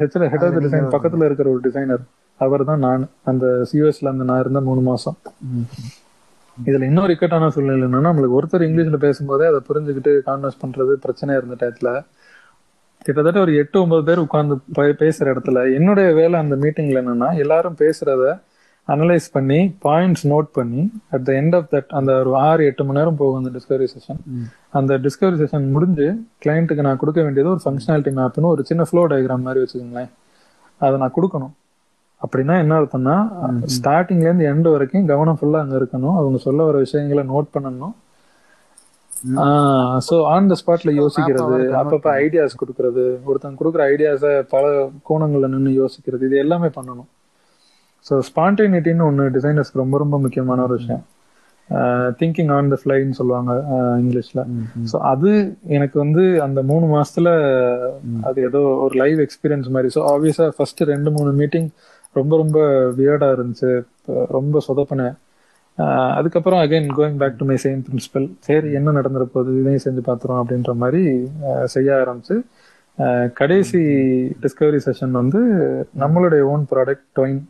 [0.00, 2.02] ஹெட் ஆஃப் டிசைன் பக்கத்துல இருக்கிற ஒரு டிசைனர்
[2.40, 3.04] அவர் தான் நான்.
[3.24, 5.16] அந்த சியூஎஸ்ல அந்த நான் இருந்த மூணு மாசம்.
[6.58, 11.56] இதுல இன்னொரு இக்கட்டான சூழ்நிலை என்னன்னா நம்மளுக்கு ஒருத்தர் இங்கிலீஷ்ல பேசும்போதே அதை புரிஞ்சுக்கிட்டு கான்வர்ஸ் பண்றது பிரச்சனையா இருந்த
[11.60, 11.90] டயத்துல
[13.06, 14.54] கிட்டத்தட்ட ஒரு எட்டு ஒன்பது பேர் உட்கார்ந்து
[15.02, 18.24] பேசுற இடத்துல என்னுடைய வேலை அந்த மீட்டிங்ல என்னன்னா எல்லாரும் பேசுறத
[18.92, 20.82] அனலைஸ் பண்ணி பாயிண்ட்ஸ் நோட் பண்ணி
[21.14, 24.20] at the end of that அந்த ஒரு ஆறு எட்டு மணி நேரம் போகும் அந்த டிஸ்கவரி செஷன்
[24.78, 26.06] அந்த டிஸ்கவரி செஷன் முடிஞ்சு
[26.44, 30.10] கிளைண்ட்டுக்கு நான் கொடுக்க வேண்டியது ஒரு ஃபங்க்ஷனாலிட்டி மேப்னு ஒரு சின்ன ஃப்ளோ டயக்ராம் மாதிரி வச்சுக்கோங்களேன்.
[30.80, 31.54] அதை நான் கொடுக்கணும்.
[32.24, 33.16] அப்படின்னா என்ன அர்த்தம்னா
[33.76, 36.16] ஸ்டார்டிங்ல இருந்து எண்ட் வரைக்கும் கவனம் ஃபுல்லா அங்க இருக்கணும்.
[36.20, 37.94] அவங்க சொல்ல வர விஷயங்களை நோட் பண்ணணும்.
[40.08, 44.24] சோ ஆன் த ஸ்பாட்ல யோசிக்கிறது அப்பப்ப ஐடியாஸ் கொடுக்கறது ஒருத்தங்க கொடுக்குற ஐடியாஸ
[44.54, 44.64] பல
[45.10, 47.08] கோணங்கள்ல நின்று யோசிக்கிறது இது எல்லாமே பண்ணணும்.
[48.08, 51.04] ஸோ ஸ்பான்டேனிட்டின்னு ஒன்று டிசைனர்ஸ்க்கு ரொம்ப ரொம்ப முக்கியமான ஒரு விஷயம்.
[52.20, 53.52] திங்கிங் ஆன் த ஃப்ளைன்னு சொல்லுவாங்க
[54.02, 54.42] இங்கிலீஷ்ல.
[54.90, 55.30] ஸோ அது
[55.76, 57.28] எனக்கு வந்து அந்த மூணு மாசத்துல
[58.28, 59.90] அது ஏதோ ஒரு லைவ் எக்ஸ்பீரியன்ஸ் மாதிரி.
[59.96, 61.68] ஸோ ஆப்வியஸா ஃபர்ஸ்ட் ரெண்டு மூணு மீட்டிங்
[62.16, 62.58] ரொம்ப ரொம்ப
[63.00, 63.72] வியர்டா இருந்துச்சு.
[64.36, 65.16] ரொம்ப சொதப்பினேன்.
[66.18, 69.50] அதுக்கப்புறம் again going back to my same principle சரி என்ன நடந்துற போகுது?
[69.60, 71.02] இதையும் செஞ்சு பார்த்துரும் அப்படின்ற மாதிரி
[71.74, 72.36] செய்ய ஆரம்பிச்சு
[73.40, 73.80] கடைசி
[74.44, 75.40] டிஸ்கவரி செஷன் வந்து
[76.02, 77.40] நம்மளுடைய ஓன் ப்ராடக்ட் டொயின்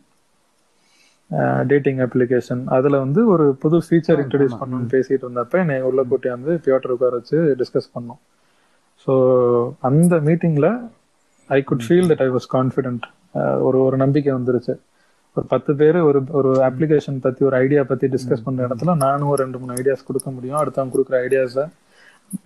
[1.71, 6.53] டேட்டிங் அப்ளிகேஷன் அதுல வந்து ஒரு புது ஃபீச்சர் இன்ட்ரடியூஸ் பண்ணணும்னு பேசிட்டு இருந்தப்ப என்னை உள்ள கூட்டி வந்து
[6.65, 8.19] பியோட்டர் உட்கார வச்சு டிஸ்கஸ் பண்ணோம்.
[9.03, 9.13] ஸோ
[9.89, 10.69] அந்த மீட்டிங்ல
[11.49, 13.05] I could feel that I was confident
[13.67, 14.75] ஒரு ஒரு நம்பிக்கை வந்துருச்சு.
[15.37, 19.39] ஒரு பத்து பேர் ஒரு ஒரு அப்ளிகேஷன் பத்தி ஒரு ஐடியா பத்தி டிஸ்கஸ் பண்ற இடத்துல நானும் ஒரு
[19.43, 20.59] ரெண்டு மூணு ஐடியாஸ் கொடுக்க முடியும்.
[20.61, 21.65] அடுத்தவங்க கொடுக்குற ஐடியாஸை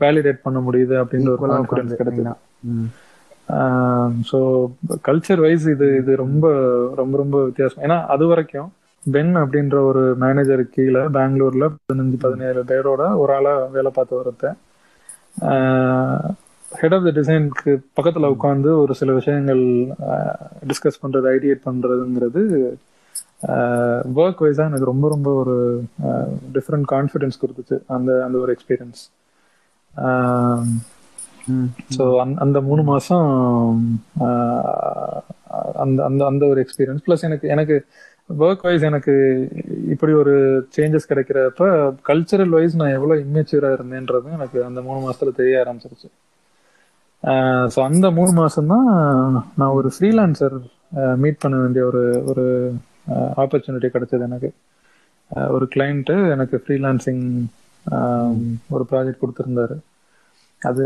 [0.03, 2.33] வேலிடேட் பண்ண முடியுது அப்படின்ற ஒரு கான்ஃபிடன்ஸ் கிடைக்குது
[4.31, 4.39] ஸோ
[5.07, 6.45] கல்ச்சர் வைஸ் இது இது ரொம்ப
[7.01, 7.83] ரொம்ப ரொம்ப வித்தியாசம்.
[7.83, 8.69] ஏன்னா அது வரைக்கும்
[9.03, 14.53] பென் அப்படின்ற ஒரு மேனேஜர் கீழே பெங்களூர்ல பதினஞ்சு பதினேழு பேரோட ஒரு ஆளா வேலை பார்த்து வரத்த
[16.71, 19.63] ஹெட் ஆஃப் த டிசைனுக்கு பக்கத்துல உட்காந்து ஒரு சில விஷயங்கள்
[20.69, 22.41] டிஸ்கஸ் பண்றது ஐடியேட் பண்றதுங்கிறது
[24.21, 25.55] ஒர்க் வைஸா எனக்கு ரொம்ப ரொம்ப ஒரு
[26.55, 27.77] டிஃப்ரெண்ட் கான்ஃபிடென்ஸ் கொடுத்துச்சு.
[27.87, 29.01] அந்த அந்த ஒரு எக்ஸ்பீரியன்ஸ்
[31.95, 32.03] ஸோ
[32.43, 33.27] அந்த மூணு மாசம்
[35.83, 37.75] அந்த அந்த அந்த ஒரு எக்ஸ்பீரியன்ஸ் ப்ளஸ் எனக்கு எனக்கு
[38.39, 39.13] ஒர்க் வைஸ் எனக்கு
[39.93, 40.33] இப்படி ஒரு
[40.75, 41.65] சேஞ்சஸ் கிடைக்கிறப்ப
[42.09, 46.09] கல்ச்சரல் வைஸ் நான் எவ்வளோ இம்மெச்சூரா இருந்தேன்றது எனக்கு அந்த மூணு மாசத்துல தெரிய ஆரம்பிச்சிருச்சு.
[47.73, 48.87] ஸோ அந்த மூணு மாசம் தான்
[49.59, 50.55] நான் ஒரு ஃப்ரீலான்சர்
[51.23, 52.01] மீட் பண்ண வேண்டிய ஒரு
[52.31, 52.45] ஒரு
[53.43, 54.49] ஆப்பர்ச்சுனிட்டி கிடைச்சது எனக்கு.
[55.55, 57.23] ஒரு கிளைண்ட்டு எனக்கு ஃப்ரீலான்சிங்
[58.75, 59.75] ஒரு ப்ராஜெக்ட் கொடுத்துருந்தாரு.
[60.61, 60.83] அது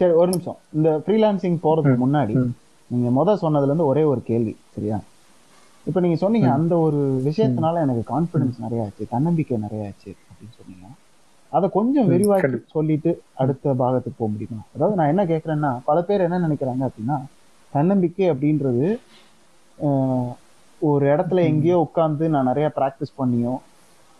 [0.00, 0.58] சரி ஒரு நிமிஷம்.
[0.76, 2.34] இந்த ஃப்ரீலான்சிங் போறதுக்கு முன்னாடி
[2.90, 4.98] நீங்க முத சொன்னதுல இருந்து ஒரே ஒரு கேள்வி சரியா?
[5.86, 10.86] இப்ப நீங்க சொன்னீங்க அந்த ஒரு விஷயத்தினால எனக்கு கான்பிடன்ஸ் நிறைய ஆச்சு தன்னம்பிக்கை நிறைய ஆச்சு அப்படின்னு சொன்னீங்க.
[11.52, 12.42] அதை கொஞ்சம் விரிவாக்கி
[12.76, 13.10] சொல்லிட்டு
[13.42, 14.60] அடுத்த பாகத்துக்கு போக முடியுமா?
[14.74, 17.16] அதாவது நான் என்ன கேட்கறேன்னா பல பேர் என்ன நினைக்கிறாங்க அப்படின்னா
[17.72, 18.86] தன்னம்பிக்கை அப்படின்றது
[20.80, 23.54] ஒரு இடத்துல எங்கேயோ உட்காந்து நான் நிறைய ப்ராக்டிஸ் பண்ணியோ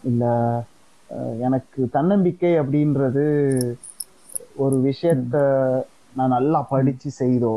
[0.04, 0.32] இல்லை
[1.46, 3.24] எனக்கு தன்னம்பிக்கை அப்படின்றது
[4.64, 5.36] ஒரு விஷயத்த
[6.18, 7.54] நான் நல்லா படிச்சு செய்தோ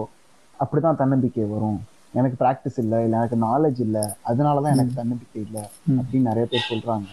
[0.60, 1.80] அப்படிதான் தன்னம்பிக்கை வரும்.
[2.18, 5.64] எனக்கு ப்ராக்டிஸ் இல்லை இல்லை எனக்கு நாலேஜ் இல்லை அதனாலதான் எனக்கு தன்னம்பிக்கை இல்லை
[5.98, 7.10] அப்படின்னு நிறைய பேர் சொல்றாங்க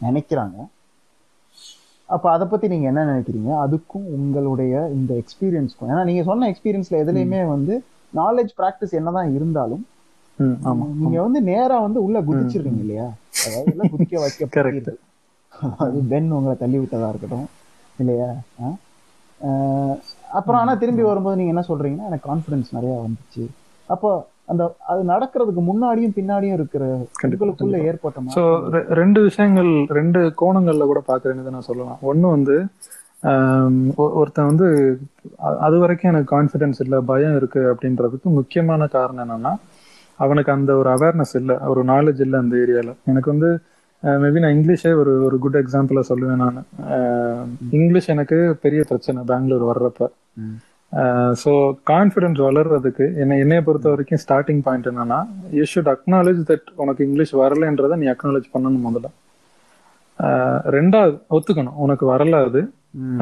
[0.00, 0.56] நினைக்கிறாங்க.
[2.08, 3.50] அப்ப அதை பத்தி நீங்க என்ன நினைக்கிறீங்க?
[3.64, 7.74] அதுக்கும் உங்களுடைய இந்த எக்ஸ்பீரியன்ஸ்க்கும் ஏன்னா நீங்க சொன்ன எக்ஸ்பீரியன்ஸ்ல எதுலயுமே வந்து
[8.14, 9.84] நாலேஜ் பிராக்டிஸ் என்னதான் இருந்தாலும்
[11.00, 13.08] நீங்க வந்து நேரா வந்து உள்ள குதிச்சிருக்கீங்க இல்லையா?
[13.46, 14.46] அதாவது குதிக்க வைக்க
[15.84, 17.48] அது பென் உங்களை தள்ளி விட்டதா இருக்கட்டும்
[18.02, 18.28] இல்லையா?
[20.38, 23.44] அப்புறம் ஆனா திரும்பி வரும்போது நீங்க என்ன சொல்றீங்கன்னா எனக்கு கான்ஃபிடன்ஸ் நிறைய வந்துச்சு.
[23.88, 24.10] அப்போ
[24.52, 26.84] அந்த அது நடக்கிறதுக்கு முன்னாடியும் பின்னாடியும் இருக்கிற
[27.20, 28.42] கண்டிப்பா, உங்களுக்குள்ள ஏற்பட்ட ஸோ
[29.00, 32.00] ரெண்டு விஷயங்கள் ரெண்டு கோணங்கள்ல கூட பார்க்குறேன்னு நான் சொல்லலாம்.
[32.10, 32.56] ஒன்று வந்து
[34.20, 34.68] ஒருத்தன் வந்து
[35.66, 39.52] அது வரைக்கும் எனக்கு கான்ஃபிடன்ஸ் இல்லை பயம் இருக்கு அப்படின்றதுக்கு முக்கியமான காரணம் என்னன்னா
[40.18, 43.50] அவனுக்கு அந்த ஒரு அவேர்னஸ் இல்லை ஒரு நாலேஜ் இல்லை அந்த ஏரியாவில் எனக்கு வந்து
[44.02, 46.58] மேபி நான் இங்கிலீஷே ஒரு ஒரு குட் எக்ஸாம்பிளாக சொல்லுவேன் நான்.
[47.78, 50.08] இங்கிலீஷ் எனக்கு பெரிய பிரச்சனை பெங்களூர் வர்றப்ப.
[51.42, 51.50] ஸோ
[51.90, 55.18] கான்ஃபிடன்ஸ் வளர்றதுக்கு என்னை என்னைய பொறுத்த வரைக்கும் ஸ்டார்டிங் பாயிண்ட் என்னன்னா
[55.58, 59.10] யூ ஷுட் அக்னாலேஜ் தட் உனக்கு இங்கிலீஷ் வரலைன்றதை நீ அக்னாலேஜ் பண்ணணும் முதல்ல.
[60.76, 61.78] ரெண்டாவது ஒத்துக்கணும்.
[61.84, 62.62] உனக்கு வரல அது.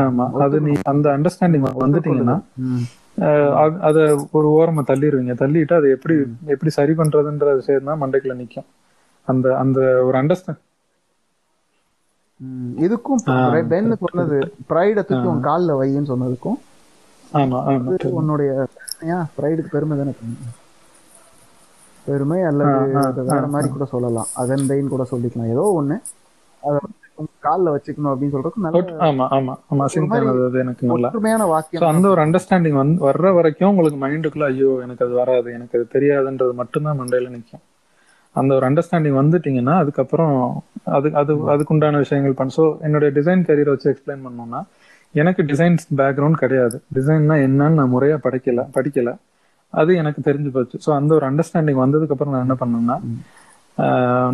[0.04, 0.24] ஆமா.
[0.44, 2.36] அது நீ அந்த அண்டர்ஸ்டாண்டிங் வந்துட்டீங்கன்னா
[3.88, 3.98] அத
[4.38, 6.14] ஒரு ஓரமா தள்ளிடுவீங்க தள்ளிட்டு அதை எப்படி
[6.54, 8.68] எப்படி சரி பண்றதுன்ற விஷயம் தான் மண்டைக்குள்ள நிக்கும்.
[9.28, 10.60] அந்த அந்த ஒரு அண்டர்ஸ்டாண்ட்.
[12.84, 13.22] இதுக்கும்
[13.70, 14.36] பென் சொன்னது
[14.70, 16.58] ப்ரைட தூக்கி உன் கால்ல வைன்னு சொன்னதுக்கும்
[18.20, 18.50] உன்னுடைய
[19.36, 20.12] ப்ரைடுக்கு பெருமை தானே
[22.06, 22.72] பெருமை அல்லது
[23.28, 24.28] வேற மாதிரி கூட சொல்லலாம்.
[24.42, 25.52] அகந்தைன்னு கூட சொல்லிக்கலாம்.
[25.54, 25.96] ஏதோ ஒண்ணு.
[26.62, 26.78] அதை
[27.44, 31.08] கால்ல வச்சுக்கணும் அப்படின்னு சொல்றதுக்கு நல்ல ஆமா ஆமா ஆமா சிந்தானது அது எனக்கு நல்லா.
[31.50, 35.86] வாக்கியம் அந்த ஒரு அண்டர்ஸ்டாண்டிங் வந்து வர்ற வரைக்கும் உங்களுக்கு மைண்டுக்குள்ள ஐயோ எனக்கு அது வராது எனக்கு அது
[35.94, 37.64] தெரியாதுன்றது மட்டும்தான் மண்டையில நிற்கும்
[38.36, 40.34] அந்த ஒரு அண்டர்ஸ்டாண்டிங் வந்துட்டீங்கன்னா அதுக்கப்புறம்
[40.96, 44.60] அது அது அதுக்குண்டான விஷயங்கள் பண்ண ஸோ என்னுடைய டிசைன் கரியரை வச்சு எக்ஸ்பிளைன் பண்ணோம்னா
[45.14, 46.76] எனக்கு டிசைன்ஸ் பேக்ரவுண்ட் கிடையாது.
[46.96, 49.10] டிசைன்னா என்னன்னு நான் முறையாக படிக்கல படிக்கல.
[49.74, 50.76] அது எனக்கு தெரிஞ்சு போச்சு.
[50.84, 52.96] ஸோ அந்த ஒரு அண்டர்ஸ்டாண்டிங் வந்ததுக்கப்புறம் நான் என்ன பண்ணேன்னா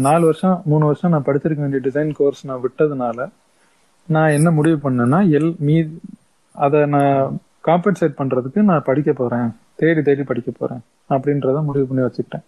[0.06, 3.18] நாலு வருஷம் மூணு வருஷம் நான் படிச்சிருக்க வேண்டிய டிசைன் கோர்ஸ் நான் விட்டதுனால
[4.08, 5.76] நான் என்ன முடிவு பண்ணேன்னா எல் மீ
[6.54, 9.48] அதை நான் காம்பன்சேட் பண்ணுறதுக்கு நான் படிக்க போகிறேன்
[9.80, 10.82] தேடி தேடி படிக்க போகிறேன்
[11.14, 12.46] அப்படின்றத முடிவு பண்ணி வச்சுக்கிட்டேன்.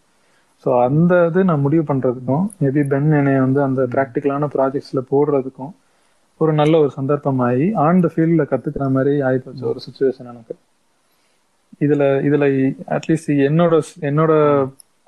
[0.66, 5.72] ஸோ அந்த இது நான் முடிவு பண்றதுக்கும் மேபி பென் என்னைய வந்து அந்த ப்ராக்டிக்கலான ப்ராஜெக்ட்ஸ்ல போடுறதுக்கும்
[6.40, 10.54] ஒரு நல்ல ஒரு சந்தர்ப்பமாகி ஆன் த ஃபீல்ட்ல கத்துக்கிற மாதிரி ஆயிப்போச்சு ஒரு சுச்சுவேஷன் எனக்கு.
[11.80, 12.44] இதுல இதுல
[12.96, 13.74] அட்லீஸ்ட் என்னோட
[14.08, 14.32] என்னோட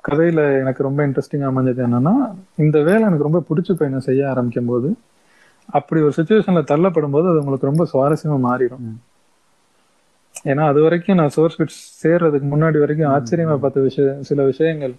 [0.04, 2.14] கதையில எனக்கு ரொம்ப இன்ட்ரெஸ்டிங் அமைஞ்சது என்னன்னா
[2.58, 4.90] இந்த வேலை எனக்கு ரொம்ப பிடிச்சி போய் நான் செய்ய ஆரம்பிக்கும் போது
[5.68, 8.86] அப்படி ஒரு சுச்சுவேஷன்ல தள்ளப்படும் போது அது உங்களுக்கு ரொம்ப சுவாரஸ்யமா மாறிடும்.
[10.44, 14.94] ஏன்னா அது வரைக்கும் நான் சோர்ஸ் ஃபிட் சேர்றதுக்கு முன்னாடி வரைக்கும் ஆச்சரியமா பார்த்த விஷயம் சில விஷயங்கள்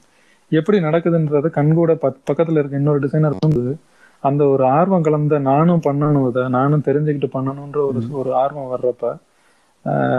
[0.52, 3.64] எப்படி நடக்குதுன்றத கண்கூட பக்- பக்கத்துல இருக்க இன்னொரு டிசைனர் வந்து
[4.24, 9.12] அந்த ஒரு ஆர்வம் கலந்த நானும் பண்ணணும் இதை நானும் தெரிஞ்சுக்கிட்டு பண்ணணும்ன்ற ஒரு ஒரு ஆர்வம் வர்றப்ப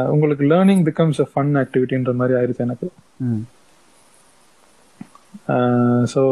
[0.09, 2.89] உங்களுக்கு லேர்னிங் பிகம்ஸ் அ ஃபன் ஆக்டிவிட்டின்ற மாதிரி ஆயிருச்சு எனக்கு.
[6.13, 6.23] ஸோ.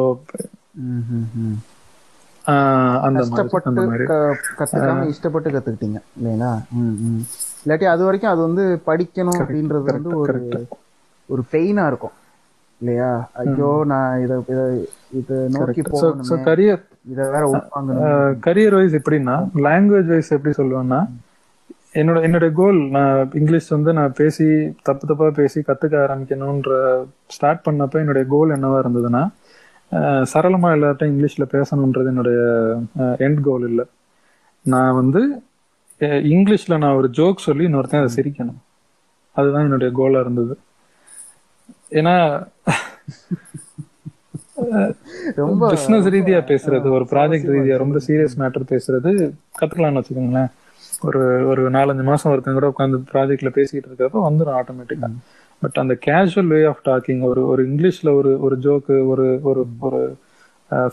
[3.06, 4.04] அந்த மாதிரி
[4.60, 6.52] கத்துக்காம இஷ்டப்பட்டு கத்துக்கிட்டீங்க இல்லைங்களா.
[7.62, 10.34] இல்லாட்டி அது வரைக்கும் அது வந்து படிக்கணும் அப்படின்றது வந்து ஒரு
[11.28, 12.14] ஒரு பெயினா இருக்கும்.
[12.80, 13.08] இல்லையா?
[13.42, 14.34] ஐயோ நான் இத
[15.20, 16.38] இத நோக்கி போகணுமே.
[16.48, 21.00] கரியர் இத வேற உட்வாங்கணும் கரியர் வைஸ் எப்படின்னா லாங்குவேஜ் வைஸ் எப்படி சொல்லுவேன்னா
[22.00, 24.46] என்னோட என்னுடைய கோல் நான் இங்கிலீஷ் வந்து நான் பேசி
[24.88, 26.74] தப்பு தப்பா பேசி கத்துக்க ஆரம்பிக்கணும்ன்ற
[27.34, 29.22] ஸ்டார்ட் பண்ணப்ப என்னுடைய கோல் என்னவா இருந்ததுன்னா
[30.32, 32.40] சரளமா எல்லார்ட்டும் இங்கிலீஷ்ல பேசணுன்றது என்னுடைய
[33.26, 33.84] எண்ட் கோல் இல்லை.
[34.64, 35.20] நான் வந்து
[36.34, 38.60] இங்கிலீஷ்ல நான் ஒரு ஜோக் சொல்லி இன்னொருத்தன் அதை சிரிக்கணும்.
[39.36, 40.54] அதுதான் என்னுடைய கோலா இருந்தது.
[41.90, 42.14] ஏன்னா
[45.36, 49.10] ரொம்ப பிசினஸ் ரீதியா பேசுறது ஒரு ப்ராஜெக்ட் ரீதியா ரொம்ப சீரியஸ் மேட்டர் பேசுறது
[49.60, 50.50] கத்துக்கலாம்னு வச்சுக்கோங்களேன்.
[51.02, 55.08] ஒரு ஒரு நாலஞ்சு மாசம் ஒருத்தங்க கூட உட்காந்து ப்ராஜெக்ட்ல பேசிக்கிட்டு இருக்கிறப்ப வந்துடும் ஆட்டோமேட்டிக்கா
[55.62, 60.00] பட் அந்த கேஷுவல் வே ஆஃப் டாக்கிங் ஒரு ஒரு இங்கிலீஷ்ல ஒரு ஒரு ஜோக்கு ஒரு ஒரு ஒரு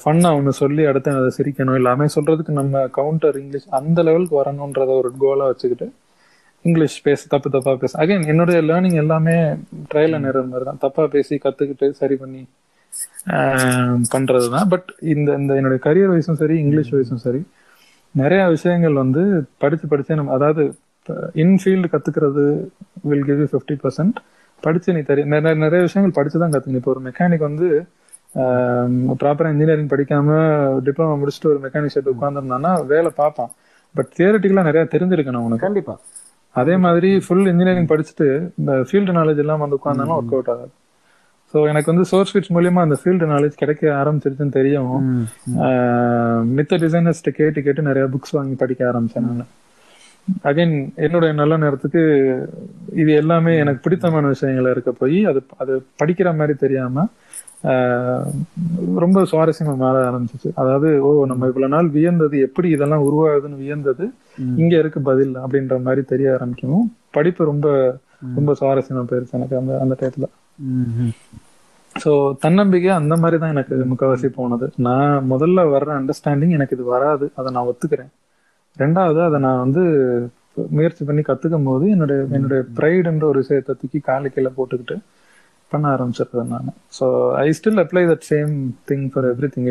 [0.02, 1.76] ஃபன்னா ஒன்று சொல்லி அடுத்து அதை சிரிக்கணும்.
[1.76, 5.88] எல்லாமே சொல்றதுக்கு நம்ம கவுண்டர் இங்கிலீஷ் அந்த லெவலுக்கு வரணுன்றத ஒரு கோலா வச்சுக்கிட்டு
[6.66, 7.94] இங்கிலீஷ் பேச தப்பு தப்பா பேச.
[8.04, 9.36] அகைன் என்னுடைய லேர்னிங் எல்லாமே
[9.92, 10.82] ட்ரையல் அண்ட் எரர் மாதிரி தான்.
[10.86, 12.42] தப்பா பேசி கத்துக்கிட்டு சரி பண்ணி
[14.14, 17.42] பண்றது தான் பட் இந்த இந்த என்னுடைய கரியர் வைஸும் சரி இங்கிலீஷ் வைஸும் சரி
[18.16, 19.24] நிறைய விஷயங்கள் வந்து
[19.64, 20.64] படிச்சு படிச்சே நம்ம அதாவது
[21.44, 22.46] இன்ஃபீல்டு கத்துக்கிறது
[23.10, 24.18] will give you fifty percent
[24.64, 26.82] படிச்சு நீ தெரிய நிறைய நிறைய விஷயங்கள் படிச்சு தான் கத்துக்கணும்.
[26.82, 27.68] இப்போ ஒரு மெக்கானிக் வந்து
[29.22, 30.30] ப்ராப்பரா இன்ஜினியரிங் படிக்காம
[30.88, 33.52] டிப்ளமா முடிச்சுட்டு ஒரு மெக்கானிக் ஷெட் உட்காந்துருந்தான்னா வேலை பார்ப்பான்.
[33.96, 35.96] பட் தியரட்டிக்கலா நிறைய தெரிஞ்சிருக்கணும் உனக்கு கண்டிப்பா.
[36.62, 38.28] அதே மாதிரி ஃபுல் இன்ஜினியரிங் படிச்சுட்டு
[38.60, 40.72] இந்த ஃபீல்டு நாலேஜ் எல்லாம் வந்து உட்காந்தாலும் ஒர்க் அவுட் ஆகாது.
[41.54, 44.90] ஸோ எனக்கு வந்து சோர்ஸ் ஃபிட்ஸ் மூலியமா அந்த ஃபீல்டு நாலேஜ் கிடைக்க ஆரம்பிச்சிருச்சுன்னு தெரியும்.
[46.58, 49.48] மித்த டிசைனர்ஸ்ட்ட கேட்டு கேட்டு நிறைய புக்ஸ் வாங்கி படிக்க ஆரம்பிச்சேன் நான்.
[50.50, 50.74] அகைன்
[51.06, 52.02] என்னுடைய நல்ல நேரத்துக்கு
[53.02, 57.06] இது எல்லாமே எனக்கு பிடித்தமான விஷயங்கள் இருக்க போய் அது அது படிக்கிற மாதிரி தெரியாம
[59.04, 60.50] ரொம்ப சுவாரஸ்யமா மாற ஆரம்பிச்சிச்சு.
[60.62, 64.06] அதாவது ஓ நம்ம இவ்வளவு நாள் வியந்தது எப்படி இதெல்லாம் உருவாகுதுன்னு வியந்தது
[64.62, 66.88] இங்க இருக்கு பதில் அப்படின்ற மாதிரி தெரிய ஆரம்பிக்கவும்
[67.18, 67.68] படிப்பு ரொம்ப
[68.38, 70.28] ரொம்ப சுவாரஸ்யமா போயிருச்சு எனக்கு அந்த அந்த டயத்துல.
[71.96, 72.12] ஸோ
[72.46, 74.66] தன்னம்பிக்கை அந்த மாதிரி தான் எனக்கு முக்கால்வாசி போனது.
[74.88, 77.26] நான் முதல்ல வர்ற அண்டர்ஸ்டாண்டிங் எனக்கு இது வராது.
[77.40, 78.12] அதை நான் ஒத்துக்கிறேன்.
[78.78, 79.84] ரெண்டாவது அதை நான் வந்து
[80.78, 84.96] முயற்சி பண்ணி கத்துக்கும் போது என்னுடைய என்னுடைய ப்ரைடுன்ற ஒரு விஷயத்தை தூக்கி காலு கீழே போட்டுக்கிட்டு
[85.72, 86.68] பண்ண ஆரம்பிச்சிருக்கேன் நான்.
[86.94, 87.06] So
[87.40, 88.52] I still apply that same
[88.90, 89.68] thing for everything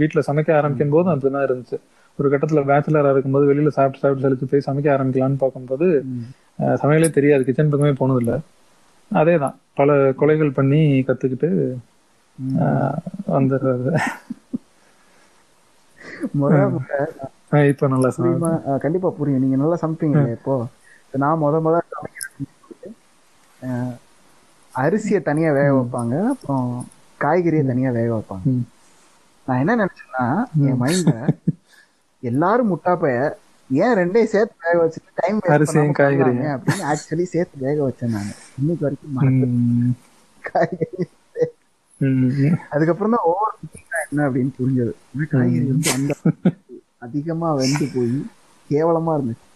[0.00, 1.78] வீட்டில் சமைக்க ஆரம்பிக்கும் போது அப்படிதான் இருந்துச்சு.
[2.18, 5.86] ஒரு கட்டத்தில் பேச்சுலராக இருக்கும்போது வெளியில சாப்பிட்டு சாப்பிட்டு சலிச்சு போய் சமைக்க ஆரம்பிக்கலாம்னு பார்க்கும்போது
[6.82, 7.42] சமையலே தெரியாது.
[7.44, 8.36] கிச்சன் பக்கமே போனதில்லை.
[9.10, 9.90] அதே தான் பல
[10.20, 11.50] கொலைகள் பண்ணி கத்துக்கிட்டு
[12.64, 12.98] ஆஹ்,
[13.32, 13.90] வந்துடுறது.
[17.70, 18.10] இப்ப நல்லா.
[18.18, 18.50] புரியுமா
[18.84, 19.42] கண்டிப்பா புரியும்.
[19.44, 20.54] நீங்க நல்லா சமைப்பீங்க இப்போ.
[21.14, 21.76] நான் முத முத
[24.74, 26.28] அரிசியை தனியா வேக வைப்பாங்க.
[26.28, 26.86] அப்புறம்
[27.20, 28.62] காய்கறியை தனியா வேக வைப்பாங்க.
[29.46, 31.14] நான் என்ன நினைச்சேன்னா என் மைண்ட்ல
[32.22, 33.34] எல்லாரும் முட்டாப்பைய
[33.70, 36.54] ஏன் ரெண்டையும் சேர்த்து வேக வச்சுட்டு டைம் அரிசியும் காய்கறியும்.
[36.56, 38.32] அப்படின்னு ஆக்சுவலி சேர்த்து வேக வச்சேன் நான்.
[38.58, 39.96] இன்னைக்கு வரைக்கும்
[40.42, 41.06] காய்கறி.
[42.70, 43.56] அதுக்கப்புறம் தான் ஓவர்
[44.10, 44.92] என்ன அப்படின்னு புரிஞ்சது.
[45.30, 46.14] காய்கறி வந்து அந்த
[46.98, 48.14] அதிகமா வெந்து போய்
[48.70, 49.46] கேவலமா இருந்துச்சு.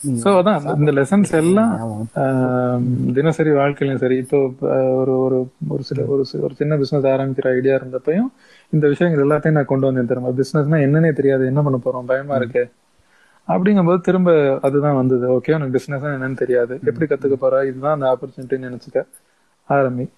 [0.00, 2.08] So அதான் இந்த லெசன்ஸ் எல்லாம்.
[2.14, 4.50] ஆஹ், தினசரி வாழ்க்கையிலும் சரி இப்போ
[4.94, 8.32] ஒரு ஒரு ஒரு சில ஒரு சி- ஒரு சின்ன பிசினஸ் ஆரம்பிக்கிற ஐடியா இருந்தப்பையும்
[8.70, 12.06] இந்த விஷயங்கள் எல்லாத்தையும் நான் கொண்டு வந்தேன் திரும்ப பிசினஸ்னா என்னன்னே தெரியாது என்ன பண்ண போறோம்?
[12.06, 12.70] பயமா இருக்கு.
[13.48, 15.26] அப்படிங்கும்போது திரும்ப அதுதான் வந்தது.
[15.28, 16.80] ஓகே உனக்கு பிசினஸ் என்னன்னு தெரியாது.
[16.84, 17.66] எப்படி கத்துக்க போற?
[17.66, 19.02] இதுதான் அந்த ஆப்பர்ச்சுனிட்டின்னு நினைச்சுக்க
[19.68, 20.08] ஆரம்பி.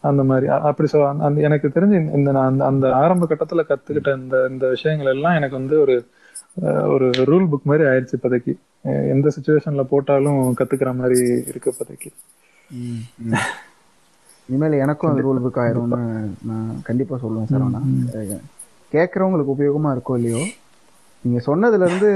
[0.00, 0.46] அந்த மாதிரி.
[0.46, 5.34] அப்படி சொ அந்த எனக்கு தெரிஞ்சு இந்த- நான் அந்த- ஆரம்ப கட்டத்துல கத்துக்கிட்ட இந்த இந்த விஷயங்கள் எல்லாம்
[5.34, 6.04] எனக்கு வந்து ஒரு
[6.94, 8.52] ஒரு ரூல் புக் மாதிரி ஆயிடுச்சு இப்போதைக்கு.
[9.14, 11.18] எந்த சுச்சுவேஷன்ல போட்டாலும் கத்துக்கிற மாதிரி
[11.50, 12.10] இருக்கு இப்போதைக்கு.
[14.48, 16.00] இனிமேல் எனக்கும் அது ரூல் புக் ஆயிரும்னு
[16.50, 17.80] நான் கண்டிப்பா சொல்லுவேன் சரவணா
[18.92, 20.42] கேட்கறவங்களுக்கு உபயோகமா இருக்கோ இல்லையோ
[21.24, 22.10] நீங்க சொன்னதுல இருந்து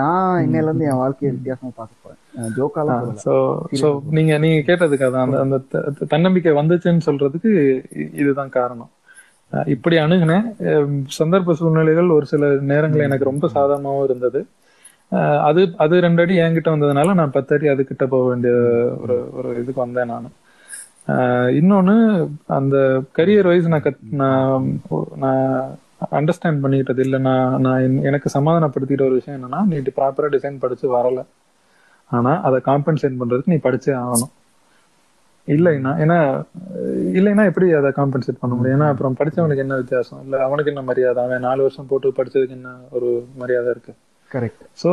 [0.00, 2.20] நான் இன்னையில இருந்து என் வாழ்க்கையை வித்தியாசமா பார்க்க போறேன்.
[2.56, 3.22] ஜோக்காலாம் சொல்லல.
[3.26, 3.34] சோ
[3.82, 5.34] சோ நீங்க நீங்க கேட்டதுக்கு அதான்.
[5.44, 5.58] அந்த
[5.88, 7.52] அந்த தன்னம்பிக்கை வந்துச்சுன்னு சொல்றதுக்கு
[8.22, 8.90] இதுதான் காரணம்.
[9.66, 10.42] இப்படி அணுகுனேன்.
[11.18, 14.46] சந்தர்ப்ப சூழ்நிலைகள் ஒரு சில நேரங்கள் எனக்கு ரொம்ப சாதகமாவும் இருந்தது.
[15.40, 18.52] அது அது ரெண்டு அடி என்கிட்ட வந்ததுனால நான் பத்து அடி அது கிட்ட போக வேண்டிய
[19.02, 20.32] ஒரு ஒரு இதுக்கு வந்தேன் நான்.
[21.48, 24.80] இன்னொன்னு அந்த கரியர் வைஸ் நான் கத் நான்
[25.16, 25.60] நான்
[26.10, 27.18] அண்டர்ஸ்டாண்ட் பண்ணிக்கிட்டது இல்லை.
[27.18, 31.24] நான் நான் என்- எனக்கு சமாதானப்படுத்திக்கிட்ட ஒரு விஷயம் என்னன்னா நீ ப்ராப்பரா டிசைன் படிச்சு வரல.
[32.06, 34.39] ஆனா அதை காம்பன்சேட் பண்றதுக்கு நீ படிச்சே ஆகணும்.
[35.48, 36.16] இல்லைன்னா ஏன்னா
[37.18, 38.76] இல்லைன்னா எப்படி அதை காம்பன்சேட் பண்ண முடியும்?
[38.78, 40.20] ஏன்னா அப்புறம் படிச்சவனுக்கு என்ன வித்தியாசம்?
[40.24, 41.20] இல்ல அவனுக்கு என்ன மரியாதை?
[41.24, 43.08] அவன் நாலு வருஷம் போட்டு படிச்சதுக்கு என்ன ஒரு
[43.42, 43.92] மரியாதை இருக்கு?
[44.30, 44.90] கரெக்ட் ஸோ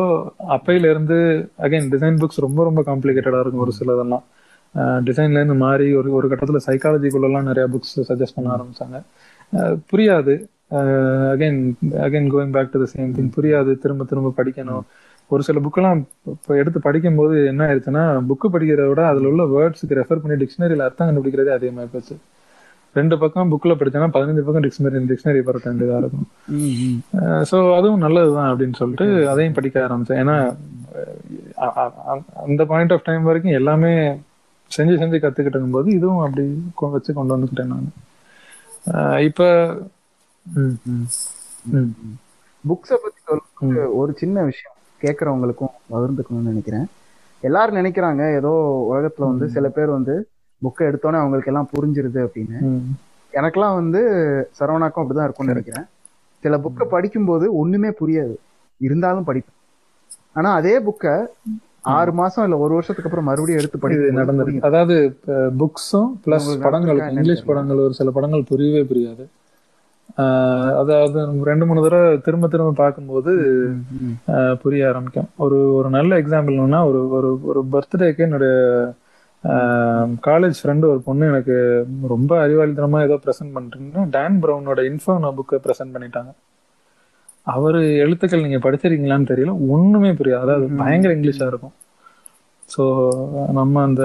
[0.55, 1.17] அப்பையில இருந்து
[1.65, 4.25] அகைன் டிசைன் புக்ஸ் ரொம்ப ரொம்ப காம்ப்ளிகேட்டடா இருக்கும் ஒரு சிலதெல்லாம்.
[5.07, 8.97] டிசைன்ல இருந்து மாறி ஒரு ஒரு கட்டத்துல சைக்காலஜிக்குள்ளலாம் நிறைய புக்ஸ் சஜஸ்ட் பண்ண ஆரம்பிச்சாங்க.
[9.91, 10.33] புரியாது.
[11.33, 11.59] Again
[12.05, 13.71] again going back to the same thing புரியாது.
[13.83, 14.83] திரும்ப திரும்ப படிக்கணும்.
[15.33, 15.99] ஒரு சில புக்கெல்லாம்
[16.33, 21.07] இப்போ எடுத்து படிக்கும்போது என்ன ஆயிடுச்சுன்னா புக்கு படிக்கிறத விட அதுல உள்ள வேர்ட்ஸுக்கு ரெஃபர் பண்ணி டிக்ஷனரியில் அர்த்தம்
[21.09, 22.15] கண்டுபிடிக்கிறதே அதிகமாக போச்சு.
[22.95, 26.27] ரெண்டு பக்கம் புக்ல படிச்சேன்னா பதினஞ்சு பக்கம் டிக்ஷனரி டிக்ஷனரி பரட்ட வேண்டியதா இருக்கும்.
[27.49, 30.21] ஸோ அதுவும் நல்லதுதான் அப்படின்னு சொல்லிட்டு அதையும் படிக்க ஆரம்பிச்சேன்.
[30.23, 30.37] ஏன்னா
[32.45, 33.91] அந்த பாயிண்ட் ஆஃப் டைம் வரைக்கும் எல்லாமே
[34.71, 36.45] செஞ்சு செஞ்சு கத்துக்கிட்டு இருக்கும்போது இதுவும் அப்படி
[36.95, 37.91] வச்சு கொண்டு வந்துக்கிட்டேன் நான்.
[39.27, 39.43] இப்ப
[42.63, 42.97] புக்ஸை
[43.27, 44.76] சொல்லும்போது ஒரு சின்ன விஷயம்.
[45.03, 46.87] கேட்கறவங்களுக்கும் பகிர்ந்துக்கணும்னு நினைக்கிறேன்.
[47.43, 48.51] எல்லாரும் நினைக்கிறாங்க ஏதோ
[48.91, 50.15] உலகத்துல வந்து சில பேர் வந்து
[50.61, 52.57] புக்கை எடுத்தோன்னே அவங்களுக்கு எல்லாம் புரிஞ்சிருது அப்படின்னு.
[53.33, 54.01] எனக்கெல்லாம் வந்து
[54.59, 55.87] சரவணாக்கும் அப்படிதான் இருக்கும்னு நினைக்கிறேன்.
[56.43, 58.35] சில புக்கை படிக்கும்போது ஒண்ணுமே புரியாது.
[58.81, 59.55] இருந்தாலும் படிப்பேன்.
[60.33, 61.13] ஆனா அதே புக்கை
[61.95, 64.65] ஆறு மாசம் இல்ல ஒரு வருஷத்துக்கு அப்புறம் மறுபடியும் எடுத்து படிக்கும் நடந்திருக்கு.
[64.69, 64.95] அதாவது
[65.61, 69.25] புக்ஸும் பிளஸ் படங்கள் இங்கிலீஷ் படங்கள் ஒரு சில படங்கள் புரியவே புரியாது.
[70.81, 71.17] அதாவது
[71.49, 73.31] ரெண்டு மூணு தடவை திரும்ப திரும்ப பார்க்கும்போது
[74.63, 75.29] புரிய ஆரம்பிக்கும்.
[75.45, 78.53] ஒரு ஒரு நல்ல எக்ஸாம்பிள்னா ஒரு ஒரு ஒரு பர்த்டேக்கு என்னுடைய
[80.27, 81.55] காலேஜ் ஃப்ரெண்டு ஒரு பொண்ணு எனக்கு
[82.13, 86.31] ரொம்ப அறிவாளித்தனமா ஏதோ ப்ரெசென்ட் பண்ணிட்டு டான் ப்ரௌனோட இன்ஃபோனோ புக்கை ப்ரெசென்ட் பண்ணிட்டாங்க.
[87.53, 90.43] அவரு எழுத்துக்கள் நீங்க படிச்சிருக்கீங்களான்னு தெரியல ஒண்ணுமே புரியாது.
[90.45, 91.75] அதாவது பயங்கர இங்கிலீஷா இருக்கும்.
[92.69, 92.83] ஸோ
[93.59, 94.03] நம்ம அந்த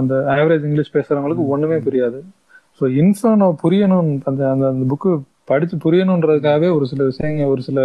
[0.00, 2.18] அந்த ஆவரேஜ் இங்கிலீஷ் பேசுறவங்களுக்கு ஒண்ணுமே புரியாது.
[2.78, 5.10] ஸோ இன்ஃபோனோ புரியணும் அந்த அந்த புக்கு
[5.50, 7.80] படிச்சு புரியணுன்றதுக்காகவே ஒரு சில விஷயங்கள் ஒரு சில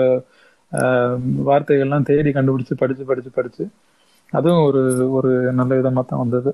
[1.50, 3.64] வார்த்தைகள்லாம் தேடி கண்டுபிடிச்சு படிச்சு படிச்சு படிச்சு.
[4.32, 4.82] அதுவும் ஒரு
[5.18, 5.30] ஒரு
[5.60, 6.52] நல்ல விதமா தான் வந்தது.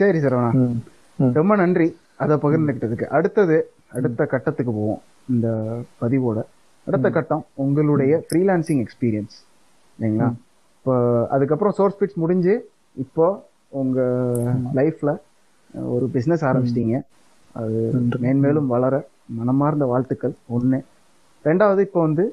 [0.00, 0.50] சரி சரவணா.
[1.38, 1.88] ரொம்ப நன்றி.
[2.22, 3.56] அதை பகிர்ந்துக்கிட்டதுக்கு அடுத்தது
[3.96, 5.02] அடுத்த கட்டத்துக்கு போவோம்.
[5.32, 5.48] இந்த
[6.00, 6.38] பதிவோட.
[6.86, 9.36] அடுத்த கட்டம் உங்களுடைய ஃப்ரீலான்சிங் எக்ஸ்பீரியன்ஸ்
[9.96, 10.28] இல்லைங்களா?
[10.78, 10.94] இப்போ
[11.34, 12.54] அதுக்கப்புறம் சோர்ஸ் பிட்ஸ் முடிஞ்சு
[13.04, 13.26] இப்போ
[13.72, 14.00] உங்க
[14.78, 15.10] லைஃப்ல
[15.94, 16.96] ஒரு பிஸ்னஸ் ஆரம்பிச்சிட்டீங்க.
[17.60, 17.78] அது.
[18.24, 18.94] மேன்மேலும் வளர
[19.38, 20.34] மனமார்ந்த வாழ்த்துக்கள்.
[20.56, 20.78] ஒண்ணு.
[21.44, 22.24] ரெண்டாவது இப்போ வந்து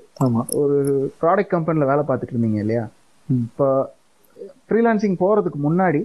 [0.62, 0.78] ஒரு
[1.22, 2.84] ப்ராடக்ட் கம்பெனில வேலை பார்த்துட்டு இருந்தீங்க இல்லையா.
[3.30, 3.68] இப்போ
[4.68, 6.02] ஃப்ரீலான்சிங் போறதுக்கு முன்னாடி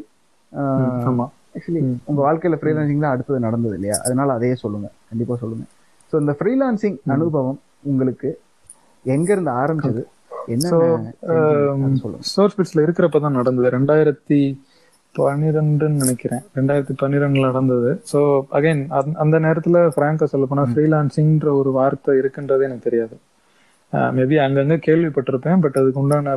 [1.57, 3.97] ஆக்சுவலி உங்க வாழ்க்கையில ஃப்ரீலான்சிங் தான் அடுத்தது நடந்தது இல்லையா?
[4.07, 4.89] அதனால அதையே சொல்லுங்க.
[5.11, 5.65] கண்டிப்பா சொல்லுங்க.
[6.11, 7.59] ஸோ இந்த ஃப்ரீலான்சிங் அனுபவம்
[7.91, 8.31] உங்களுக்கு
[9.05, 10.03] எங்க இருந்து ஆரம்பிச்சது
[10.55, 10.69] என்ன
[12.33, 13.69] சோர்ஸ் பிட்ஸ்ல இருக்கிறப்ப தான் நடந்தது.
[13.77, 14.41] ரெண்டாயிரத்தி
[15.19, 16.43] பன்னிரெண்டுன்னு நினைக்கிறேன்.
[16.59, 17.91] ரெண்டாயிரத்தி பன்னிரெண்டுல நடந்தது.
[18.13, 18.21] ஸோ
[18.59, 18.83] அகைன்
[19.23, 23.17] அந்த நேரத்துல பிராங்கா சொல்ல போனா ஃப்ரீலான்சிங்ன்ற ஒரு வார்த்தை இருக்குன்றதே எனக்கு தெரியாது.
[24.17, 26.35] மேபி அங்கங்க கேள்விப்பட்டிருப்பேன் பட் அதுக்கு உண்டான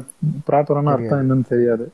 [0.50, 1.86] ப்ராப்பரான அர்த்தம் என்னன்னு தெரியாது.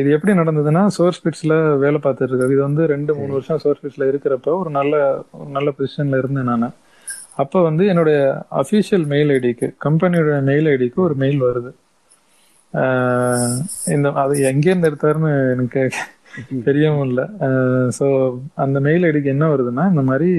[0.00, 2.54] இது எப்படி நடந்ததுன்னா சோர்ஸ் பிட்ஸ்ல வேலை பார்த்துட்டு இருக்காரு.
[2.56, 4.94] இது வந்து ரெண்டு மூணு வருஷம் சோர்ஸ் பிட்ஸ்ல இருக்கிறப்ப ஒரு நல்ல
[5.38, 6.66] ஒரு நல்ல பொசிஷன்ல இருந்தேன் நான்.
[7.42, 8.18] அப்ப வந்து என்னுடைய
[8.62, 11.70] அஃபீஷியல் மெயில் ஐடிக்கு கம்பெனியோட மெயில் ஐடிக்கு ஒரு மெயில் வருது.
[13.94, 15.82] இந்த அது எங்கேருந்து எடுத்தாருன்னு எனக்கு
[16.68, 17.24] தெரியவும் இல்லை
[17.98, 18.06] ஸோ
[18.64, 20.30] அந்த மெயில் ஐடிக்கு என்ன வருதுன்னா இந்த மாதிரி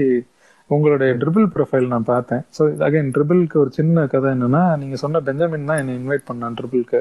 [0.70, 2.44] உங்களுடைய ட்ரிபிள் ப்ரொஃபைல் நான் பார்த்தேன்.
[2.58, 7.00] ஸோ அகைன் ட்ரிபிள்க்கு ஒரு சின்ன கதை என்னன்னா நீங்க சொன்ன பெஞ்சமின் தான் என்னை இன்வைட் பண்ணான் ட்ரிபிள்க்கு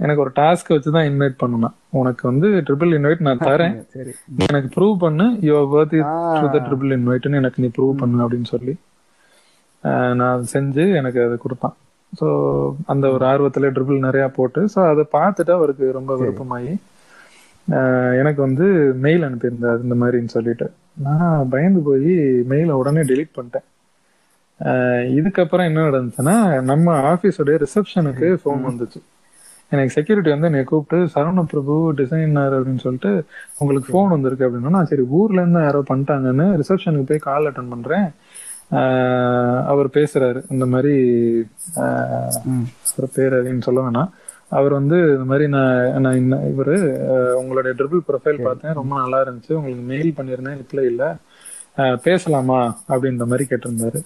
[0.00, 3.74] எனக்கு ஒரு டாஸ்க் வச்சு தான் இன்வைட் பண்ணணும் உனக்கு வந்து ட்ரிபிள் இன்வைட் நான் தரேன்.
[4.46, 5.26] எனக்கு ப்ரூவ் பண்ணு.
[5.48, 6.06] Your it
[6.42, 8.74] to the triple இன்வைட்னு எனக்கு நீ ப்ரூவ் பண்ணு அப்படின்னு சொல்லி
[10.20, 11.76] நான் செஞ்சு எனக்கு அதை கொடுத்தான்.
[12.12, 12.26] ஸோ
[12.92, 16.72] அந்த ஒரு ஆர்வத்துல ட்ரிபிள் நிறைய போட்டு ஸோ அதை பார்த்துட்டு அவருக்கு ரொம்ப விருப்பமாகி
[18.20, 18.66] எனக்கு வந்து
[19.04, 20.66] மெயில் அனுப்பியிருந்தார் இந்த மாதிரின்னு சொல்லிட்டு.
[21.06, 22.12] நான் பயந்து போய்
[22.50, 23.66] மெயிலை உடனே டெலீட் பண்ணிட்டேன்.
[25.18, 26.34] இதுக்கப்புறம் என்ன நடந்துச்சுன்னா
[26.70, 29.00] நம்ம ஆஃபீஸோடைய ரிசப்ஷனுக்கு ஃபோன் வந்துச்சு.
[29.72, 33.12] எனக்கு செக்யூரிட்டி வந்து என்னை கூப்பிட்டு சரவண பிரபு டிசைனர் அப்படின்னு சொல்லிட்டு
[33.60, 38.08] உங்களுக்கு ஃபோன் வந்திருக்கு அப்படின்னா நான் சரி ஊர்ல இருந்து யாரோ பண்ணிட்டாங்கன்னு ரிசப்ஷனுக்கு போய் கால் அட்டன் பண்றேன்.
[38.70, 40.42] அவர் பேசுறாரு.
[40.48, 40.96] இந்த மாதிரி
[41.76, 42.32] ஆஹ்
[42.96, 44.08] அவர் பேர் அப்படின்னு சொல்ல வேணாம்.
[44.48, 46.74] அவர் வந்து இந்த மாதிரி நான் நான் இந்த இவர்
[47.34, 48.72] உங்களுடைய ட்ரிபிள் ப்ரொஃபைல் பார்த்தேன்.
[48.72, 49.52] ரொம்ப நல்லா இருந்துச்சு.
[49.52, 51.06] உங்களுக்கு மெயில் பண்ணியிருந்தேன் ரிப்ளை இல்லை.
[51.76, 52.78] ஆஹ் பேசலாமா?
[52.88, 54.00] அப்படின்ற மாதிரி கேட்டிருந்தாரு.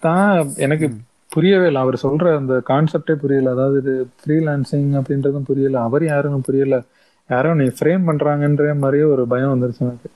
[0.00, 0.90] தான் எனக்கு
[1.28, 1.80] புரியவே இல்லை.
[1.80, 3.50] அவர் சொல்ற அந்த கான்செப்டே புரியல.
[3.50, 5.80] அதாவது இது ஃப்ரீலான்சிங் அப்படின்றதும் புரியல.
[5.80, 6.82] அவர் யாருன்னு புரியல.
[7.30, 10.10] யாரோ நீ ஃப்ரேம் பண்றாங்கன்ற மாதிரியே ஒரு பயம் வந்துருச்சு எனக்கு.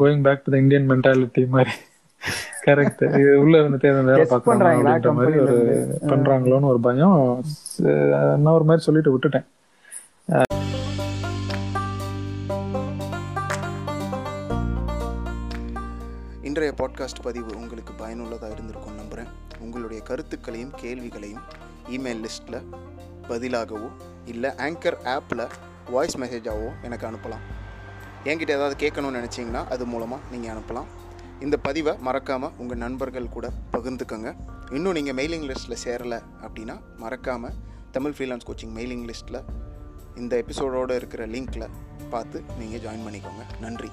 [0.00, 1.74] Going back to the Indian mentality மாதிரி.
[2.66, 5.56] கரெக்ட் இது உள்ள எதுவும் வேலை பார்க்கறாங்களா மாதிரி ஒரு
[6.12, 7.18] பண்றாங்களோன்னு ஒரு பயம்.
[8.42, 9.46] நான் ஒரு மாதிரி சொல்லிட்டு விட்டுட்டேன்.
[16.48, 19.30] இன்றைய பாட்காஸ்ட் பதிவு உங்களுக்கு பயனுள்ளதாக இருந்திருக்கும் நம்புகிறேன்
[19.60, 21.44] உங்களுடைய கருத்துக்களையும் கேள்விகளையும்
[21.94, 22.60] இமெயில் லிஸ்ட்டில்
[23.28, 23.88] பதிலாகவோ
[24.32, 25.44] இல்லை ஆங்கர் ஆப்பில்
[25.90, 27.44] வாய்ஸ் மெசேஜாவோ எனக்கு அனுப்பலாம்.
[28.24, 30.88] என்கிட்ட ஏதாவது கேட்கணும்னு நினச்சிங்கன்னா அது மூலமாக நீங்கள் அனுப்பலாம்.
[31.44, 34.30] இந்த பதிவை மறக்காமல் உங்கள் நண்பர்கள் கூட பகிர்ந்துக்கோங்க.
[34.76, 37.56] இன்னும் நீங்கள் மெயிலிங் லிஸ்ட்டில் சேரலை அப்படின்னா மறக்காமல்
[37.96, 39.40] தமிழ் ஃப்ரீலான்ஸ் கோச்சிங் மெயிலிங் லிஸ்ட்டில்
[40.22, 41.68] இந்த எபிசோடோடு இருக்கிற லிங்க்கில்
[42.10, 43.44] பார்த்து நீங்கள் ஜாயின் பண்ணிக்கோங்க.
[43.60, 43.92] நன்றி.